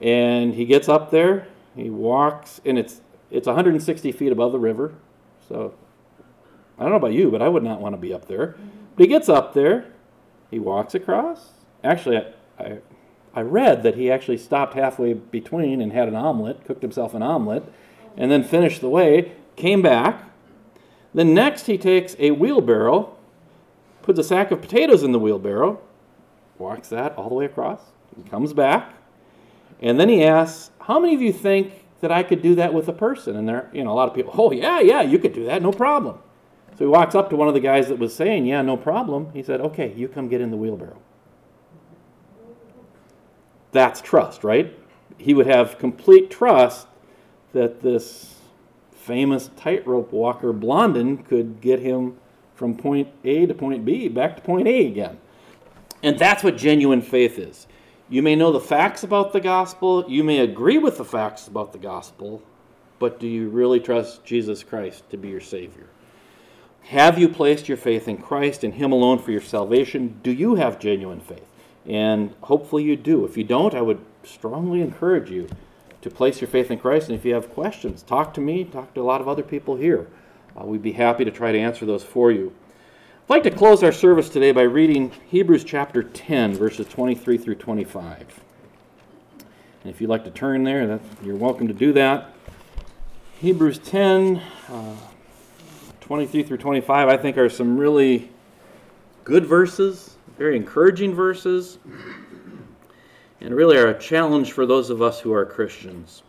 and 0.00 0.54
he 0.54 0.64
gets 0.64 0.88
up 0.88 1.10
there. 1.10 1.46
He 1.76 1.90
walks, 1.90 2.60
and 2.64 2.78
it's 2.78 3.02
it's 3.30 3.46
160 3.46 4.12
feet 4.12 4.32
above 4.32 4.52
the 4.52 4.58
river, 4.58 4.94
so 5.48 5.74
I 6.78 6.82
don't 6.82 6.90
know 6.90 6.96
about 6.96 7.12
you, 7.12 7.30
but 7.30 7.42
I 7.42 7.48
would 7.48 7.62
not 7.62 7.80
want 7.80 7.94
to 7.94 8.00
be 8.00 8.12
up 8.12 8.26
there. 8.26 8.56
But 8.96 9.04
he 9.04 9.06
gets 9.06 9.28
up 9.28 9.54
there, 9.54 9.86
he 10.50 10.58
walks 10.58 10.94
across. 10.94 11.50
Actually, 11.84 12.18
I, 12.18 12.24
I, 12.58 12.78
I 13.34 13.40
read 13.42 13.82
that 13.82 13.94
he 13.94 14.10
actually 14.10 14.38
stopped 14.38 14.74
halfway 14.74 15.12
between 15.14 15.80
and 15.80 15.92
had 15.92 16.08
an 16.08 16.16
omelet, 16.16 16.64
cooked 16.64 16.82
himself 16.82 17.14
an 17.14 17.22
omelet, 17.22 17.64
and 18.16 18.30
then 18.30 18.42
finished 18.42 18.80
the 18.80 18.88
way, 18.88 19.32
came 19.56 19.82
back. 19.82 20.24
Then 21.14 21.34
next 21.34 21.66
he 21.66 21.78
takes 21.78 22.16
a 22.18 22.32
wheelbarrow, 22.32 23.16
puts 24.02 24.18
a 24.18 24.24
sack 24.24 24.50
of 24.50 24.60
potatoes 24.60 25.02
in 25.02 25.12
the 25.12 25.18
wheelbarrow, 25.18 25.80
walks 26.58 26.88
that 26.88 27.16
all 27.16 27.28
the 27.28 27.34
way 27.34 27.44
across, 27.44 27.80
and 28.16 28.28
comes 28.28 28.52
back, 28.52 28.94
and 29.80 29.98
then 29.98 30.08
he 30.08 30.24
asks, 30.24 30.70
How 30.80 30.98
many 30.98 31.14
of 31.14 31.22
you 31.22 31.32
think 31.32 31.79
that 32.00 32.10
I 32.10 32.22
could 32.22 32.42
do 32.42 32.54
that 32.56 32.74
with 32.74 32.88
a 32.88 32.92
person. 32.92 33.36
And 33.36 33.48
there, 33.48 33.70
you 33.72 33.84
know, 33.84 33.92
a 33.92 33.94
lot 33.94 34.08
of 34.08 34.14
people, 34.14 34.34
oh, 34.36 34.52
yeah, 34.52 34.80
yeah, 34.80 35.02
you 35.02 35.18
could 35.18 35.32
do 35.32 35.44
that, 35.46 35.62
no 35.62 35.72
problem. 35.72 36.18
So 36.72 36.84
he 36.84 36.86
walks 36.86 37.14
up 37.14 37.30
to 37.30 37.36
one 37.36 37.48
of 37.48 37.54
the 37.54 37.60
guys 37.60 37.88
that 37.88 37.98
was 37.98 38.14
saying, 38.14 38.46
yeah, 38.46 38.62
no 38.62 38.76
problem. 38.76 39.30
He 39.34 39.42
said, 39.42 39.60
okay, 39.60 39.92
you 39.94 40.08
come 40.08 40.28
get 40.28 40.40
in 40.40 40.50
the 40.50 40.56
wheelbarrow. 40.56 41.00
That's 43.72 44.00
trust, 44.00 44.42
right? 44.42 44.76
He 45.18 45.34
would 45.34 45.46
have 45.46 45.78
complete 45.78 46.30
trust 46.30 46.88
that 47.52 47.82
this 47.82 48.36
famous 48.92 49.50
tightrope 49.56 50.12
walker, 50.12 50.52
Blondin, 50.52 51.18
could 51.18 51.60
get 51.60 51.80
him 51.80 52.16
from 52.54 52.76
point 52.76 53.08
A 53.24 53.46
to 53.46 53.54
point 53.54 53.84
B 53.84 54.08
back 54.08 54.36
to 54.36 54.42
point 54.42 54.66
A 54.68 54.86
again. 54.86 55.18
And 56.02 56.18
that's 56.18 56.42
what 56.42 56.56
genuine 56.56 57.02
faith 57.02 57.38
is. 57.38 57.66
You 58.10 58.22
may 58.22 58.34
know 58.34 58.50
the 58.50 58.58
facts 58.58 59.04
about 59.04 59.32
the 59.32 59.40
gospel, 59.40 60.04
you 60.08 60.24
may 60.24 60.40
agree 60.40 60.78
with 60.78 60.98
the 60.98 61.04
facts 61.04 61.46
about 61.46 61.72
the 61.72 61.78
gospel, 61.78 62.42
but 62.98 63.20
do 63.20 63.28
you 63.28 63.48
really 63.48 63.78
trust 63.78 64.24
Jesus 64.24 64.64
Christ 64.64 65.08
to 65.10 65.16
be 65.16 65.28
your 65.28 65.40
Savior? 65.40 65.86
Have 66.82 67.20
you 67.20 67.28
placed 67.28 67.68
your 67.68 67.76
faith 67.76 68.08
in 68.08 68.18
Christ 68.18 68.64
and 68.64 68.74
Him 68.74 68.90
alone 68.90 69.20
for 69.20 69.30
your 69.30 69.40
salvation? 69.40 70.18
Do 70.24 70.32
you 70.32 70.56
have 70.56 70.80
genuine 70.80 71.20
faith? 71.20 71.46
And 71.86 72.34
hopefully 72.42 72.82
you 72.82 72.96
do. 72.96 73.24
If 73.24 73.36
you 73.36 73.44
don't, 73.44 73.74
I 73.74 73.80
would 73.80 74.04
strongly 74.24 74.80
encourage 74.80 75.30
you 75.30 75.48
to 76.02 76.10
place 76.10 76.40
your 76.40 76.48
faith 76.48 76.68
in 76.68 76.80
Christ. 76.80 77.08
And 77.08 77.16
if 77.16 77.24
you 77.24 77.34
have 77.34 77.50
questions, 77.50 78.02
talk 78.02 78.34
to 78.34 78.40
me, 78.40 78.64
talk 78.64 78.92
to 78.94 79.00
a 79.00 79.04
lot 79.04 79.20
of 79.20 79.28
other 79.28 79.44
people 79.44 79.76
here. 79.76 80.08
Uh, 80.60 80.64
we'd 80.64 80.82
be 80.82 80.92
happy 80.92 81.24
to 81.24 81.30
try 81.30 81.52
to 81.52 81.58
answer 81.58 81.86
those 81.86 82.02
for 82.02 82.32
you. 82.32 82.52
I'd 83.30 83.34
like 83.34 83.42
to 83.44 83.56
close 83.56 83.84
our 83.84 83.92
service 83.92 84.28
today 84.28 84.50
by 84.50 84.62
reading 84.62 85.12
Hebrews 85.28 85.62
chapter 85.62 86.02
10, 86.02 86.54
verses 86.54 86.88
23 86.88 87.38
through 87.38 87.54
25. 87.54 88.40
And 89.38 89.46
if 89.84 90.00
you'd 90.00 90.10
like 90.10 90.24
to 90.24 90.32
turn 90.32 90.64
there, 90.64 90.98
you're 91.22 91.36
welcome 91.36 91.68
to 91.68 91.72
do 91.72 91.92
that. 91.92 92.34
Hebrews 93.38 93.78
10, 93.78 94.42
uh, 94.68 94.96
23 96.00 96.42
through 96.42 96.56
25, 96.56 97.08
I 97.08 97.16
think 97.16 97.38
are 97.38 97.48
some 97.48 97.78
really 97.78 98.32
good 99.22 99.46
verses, 99.46 100.16
very 100.36 100.56
encouraging 100.56 101.14
verses, 101.14 101.78
and 103.40 103.54
really 103.54 103.76
are 103.76 103.90
a 103.90 103.98
challenge 104.00 104.50
for 104.50 104.66
those 104.66 104.90
of 104.90 105.02
us 105.02 105.20
who 105.20 105.32
are 105.32 105.46
Christians. 105.46 106.24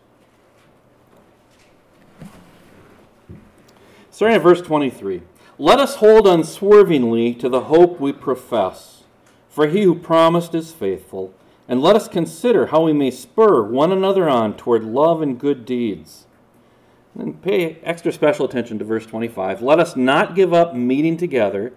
Starting 4.12 4.36
at 4.36 4.42
verse 4.42 4.62
23. 4.62 5.20
Let 5.62 5.78
us 5.78 5.94
hold 5.94 6.26
unswervingly 6.26 7.34
to 7.34 7.48
the 7.48 7.60
hope 7.60 8.00
we 8.00 8.12
profess, 8.12 9.04
for 9.48 9.68
he 9.68 9.82
who 9.82 9.94
promised 9.94 10.56
is 10.56 10.72
faithful. 10.72 11.32
And 11.68 11.80
let 11.80 11.94
us 11.94 12.08
consider 12.08 12.66
how 12.66 12.82
we 12.82 12.92
may 12.92 13.12
spur 13.12 13.62
one 13.62 13.92
another 13.92 14.28
on 14.28 14.56
toward 14.56 14.82
love 14.82 15.22
and 15.22 15.38
good 15.38 15.64
deeds. 15.64 16.26
And 17.16 17.40
pay 17.40 17.76
extra 17.84 18.10
special 18.10 18.44
attention 18.44 18.80
to 18.80 18.84
verse 18.84 19.06
25. 19.06 19.62
Let 19.62 19.78
us 19.78 19.94
not 19.94 20.34
give 20.34 20.52
up 20.52 20.74
meeting 20.74 21.16
together, 21.16 21.72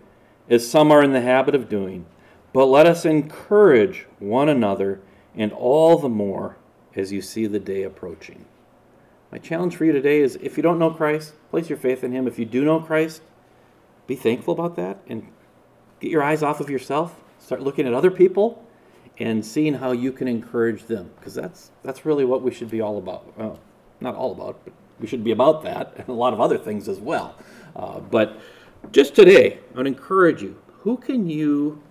as 0.50 0.68
some 0.68 0.92
are 0.92 1.04
in 1.04 1.14
the 1.14 1.22
habit 1.22 1.54
of 1.54 1.70
doing, 1.70 2.08
but 2.54 2.66
let 2.66 2.88
us 2.88 3.06
encourage 3.06 4.08
one 4.18 4.50
another, 4.50 5.00
and 5.36 5.52
all 5.52 6.00
the 6.00 6.10
more 6.10 6.58
as 6.96 7.12
you 7.12 7.22
see 7.22 7.46
the 7.46 7.60
day 7.60 7.84
approaching. 7.84 8.46
My 9.32 9.38
challenge 9.38 9.76
for 9.76 9.86
you 9.86 9.92
today 9.92 10.22
is 10.22 10.40
if 10.42 10.58
you 10.58 10.64
don't 10.64 10.80
know 10.80 10.90
Christ, 10.90 11.34
place 11.52 11.70
your 11.70 11.78
faith 11.78 12.04
in 12.04 12.14
him. 12.14 12.26
If 12.26 12.40
you 12.40 12.46
do 12.46 12.66
know 12.66 12.80
Christ, 12.80 13.22
be 14.08 14.16
thankful 14.16 14.54
about 14.54 14.76
that 14.76 15.00
and 15.08 15.28
get 16.00 16.12
your 16.12 16.24
eyes 16.24 16.44
off 16.44 16.60
of 16.60 16.70
yourself. 16.70 17.22
Start 17.40 17.62
looking 17.62 17.88
at 17.88 17.94
other 17.94 18.12
people 18.12 18.64
and 19.18 19.46
seeing 19.46 19.76
how 19.76 19.92
you 19.92 20.12
can 20.12 20.28
encourage 20.28 20.84
them 20.86 21.12
because 21.18 21.34
that's 21.34 21.72
that's 21.84 22.06
really 22.06 22.26
what 22.26 22.42
we 22.42 22.54
should 22.54 22.70
be 22.70 22.82
all 22.82 22.98
about. 22.98 23.38
Well, 23.38 23.60
not 24.02 24.16
all 24.16 24.32
about, 24.32 24.60
but 24.64 24.74
we 25.00 25.08
should 25.08 25.24
be 25.24 25.32
about 25.32 25.64
that 25.64 25.94
and 25.98 26.10
a 26.10 26.14
lot 26.14 26.34
of 26.34 26.42
other 26.42 26.58
things 26.58 26.88
as 26.88 27.00
well. 27.00 27.36
Uh, 27.76 28.00
but 28.00 28.40
just 28.92 29.16
today, 29.16 29.60
I 29.74 29.78
would 29.78 29.88
encourage 29.88 30.42
you. 30.42 30.58
Who 30.82 30.98
can 30.98 31.30
you 31.30 31.82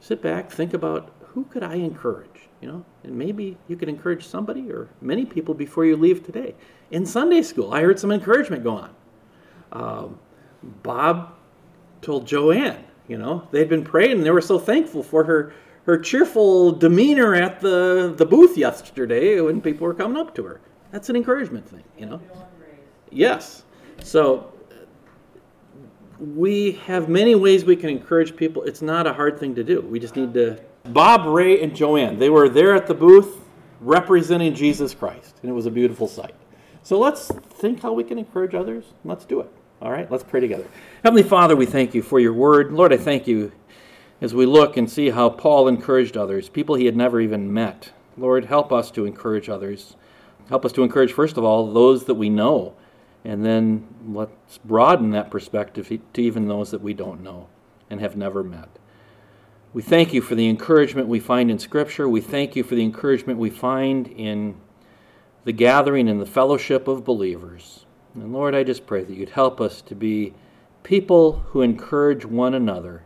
sit 0.00 0.22
back, 0.22 0.50
think 0.50 0.74
about? 0.74 1.12
Who 1.34 1.44
could 1.44 1.62
I 1.62 1.74
encourage? 1.74 2.28
You 2.60 2.68
know, 2.68 2.84
and 3.04 3.16
maybe 3.16 3.56
you 3.68 3.76
could 3.76 3.88
encourage 3.88 4.26
somebody 4.26 4.70
or 4.70 4.88
many 5.00 5.24
people 5.24 5.54
before 5.54 5.86
you 5.86 5.96
leave 5.96 6.24
today. 6.24 6.54
In 6.90 7.06
Sunday 7.06 7.42
school, 7.42 7.72
I 7.72 7.80
heard 7.82 7.98
some 7.98 8.12
encouragement 8.12 8.62
go 8.62 8.72
on. 8.72 8.94
Um, 9.72 10.18
Bob 10.82 11.34
told 12.02 12.26
Joanne, 12.26 12.84
you 13.08 13.18
know, 13.18 13.46
they'd 13.50 13.68
been 13.68 13.84
praying 13.84 14.12
and 14.12 14.24
they 14.24 14.30
were 14.30 14.40
so 14.40 14.58
thankful 14.58 15.02
for 15.02 15.24
her 15.24 15.52
her 15.84 15.98
cheerful 15.98 16.72
demeanor 16.72 17.34
at 17.34 17.60
the, 17.60 18.14
the 18.16 18.26
booth 18.26 18.56
yesterday 18.56 19.40
when 19.40 19.60
people 19.60 19.86
were 19.86 19.94
coming 19.94 20.16
up 20.16 20.34
to 20.34 20.44
her. 20.44 20.60
That's 20.92 21.08
an 21.08 21.16
encouragement 21.16 21.68
thing, 21.68 21.84
you 21.98 22.06
know. 22.06 22.20
Yes. 23.10 23.64
So 24.02 24.52
we 26.18 26.72
have 26.86 27.08
many 27.08 27.34
ways 27.34 27.64
we 27.64 27.76
can 27.76 27.88
encourage 27.88 28.36
people. 28.36 28.62
It's 28.64 28.82
not 28.82 29.06
a 29.06 29.12
hard 29.12 29.38
thing 29.38 29.54
to 29.54 29.64
do. 29.64 29.80
We 29.80 29.98
just 29.98 30.16
need 30.16 30.34
to. 30.34 30.60
Bob, 30.84 31.26
Ray, 31.26 31.62
and 31.62 31.74
Joanne, 31.74 32.18
they 32.18 32.30
were 32.30 32.48
there 32.48 32.74
at 32.74 32.86
the 32.86 32.94
booth 32.94 33.38
representing 33.80 34.54
Jesus 34.54 34.94
Christ, 34.94 35.36
and 35.42 35.50
it 35.50 35.54
was 35.54 35.66
a 35.66 35.70
beautiful 35.70 36.06
sight. 36.06 36.34
So 36.82 36.98
let's 36.98 37.28
think 37.28 37.82
how 37.82 37.92
we 37.92 38.04
can 38.04 38.18
encourage 38.18 38.54
others. 38.54 38.84
Let's 39.04 39.24
do 39.24 39.40
it. 39.40 39.52
All 39.82 39.90
right, 39.90 40.10
let's 40.10 40.24
pray 40.24 40.40
together. 40.40 40.66
Heavenly 41.02 41.22
Father, 41.22 41.56
we 41.56 41.64
thank 41.64 41.94
you 41.94 42.02
for 42.02 42.20
your 42.20 42.34
word. 42.34 42.70
Lord, 42.70 42.92
I 42.92 42.98
thank 42.98 43.26
you 43.26 43.50
as 44.20 44.34
we 44.34 44.44
look 44.44 44.76
and 44.76 44.90
see 44.90 45.08
how 45.08 45.30
Paul 45.30 45.68
encouraged 45.68 46.18
others, 46.18 46.50
people 46.50 46.74
he 46.74 46.84
had 46.84 46.96
never 46.96 47.18
even 47.18 47.50
met. 47.50 47.92
Lord, 48.18 48.44
help 48.44 48.72
us 48.72 48.90
to 48.90 49.06
encourage 49.06 49.48
others. 49.48 49.96
Help 50.50 50.66
us 50.66 50.72
to 50.72 50.82
encourage, 50.82 51.14
first 51.14 51.38
of 51.38 51.44
all, 51.44 51.72
those 51.72 52.04
that 52.04 52.14
we 52.14 52.28
know, 52.28 52.74
and 53.24 53.42
then 53.42 53.86
let's 54.06 54.58
broaden 54.58 55.12
that 55.12 55.30
perspective 55.30 55.88
to 56.12 56.22
even 56.22 56.46
those 56.46 56.70
that 56.72 56.82
we 56.82 56.92
don't 56.92 57.22
know 57.22 57.48
and 57.88 58.00
have 58.00 58.16
never 58.16 58.42
met. 58.42 58.68
We 59.72 59.80
thank 59.80 60.12
you 60.12 60.20
for 60.20 60.34
the 60.34 60.48
encouragement 60.48 61.08
we 61.08 61.20
find 61.20 61.50
in 61.50 61.58
Scripture. 61.58 62.06
We 62.06 62.20
thank 62.20 62.54
you 62.54 62.64
for 62.64 62.74
the 62.74 62.82
encouragement 62.82 63.38
we 63.38 63.48
find 63.48 64.08
in 64.08 64.60
the 65.44 65.52
gathering 65.52 66.06
and 66.06 66.20
the 66.20 66.26
fellowship 66.26 66.86
of 66.86 67.02
believers. 67.02 67.86
And 68.14 68.32
Lord, 68.32 68.54
I 68.54 68.64
just 68.64 68.86
pray 68.86 69.04
that 69.04 69.16
you'd 69.16 69.30
help 69.30 69.60
us 69.60 69.82
to 69.82 69.94
be 69.94 70.34
people 70.82 71.44
who 71.48 71.62
encourage 71.62 72.24
one 72.24 72.54
another 72.54 73.04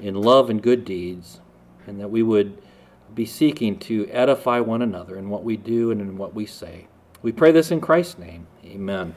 in 0.00 0.14
love 0.14 0.50
and 0.50 0.62
good 0.62 0.84
deeds, 0.84 1.40
and 1.86 2.00
that 2.00 2.10
we 2.10 2.22
would 2.22 2.60
be 3.14 3.26
seeking 3.26 3.78
to 3.78 4.08
edify 4.10 4.58
one 4.58 4.82
another 4.82 5.16
in 5.16 5.28
what 5.28 5.44
we 5.44 5.56
do 5.56 5.90
and 5.90 6.00
in 6.00 6.16
what 6.16 6.34
we 6.34 6.46
say. 6.46 6.86
We 7.22 7.30
pray 7.30 7.52
this 7.52 7.70
in 7.70 7.80
Christ's 7.80 8.18
name. 8.18 8.46
Amen. 8.64 9.14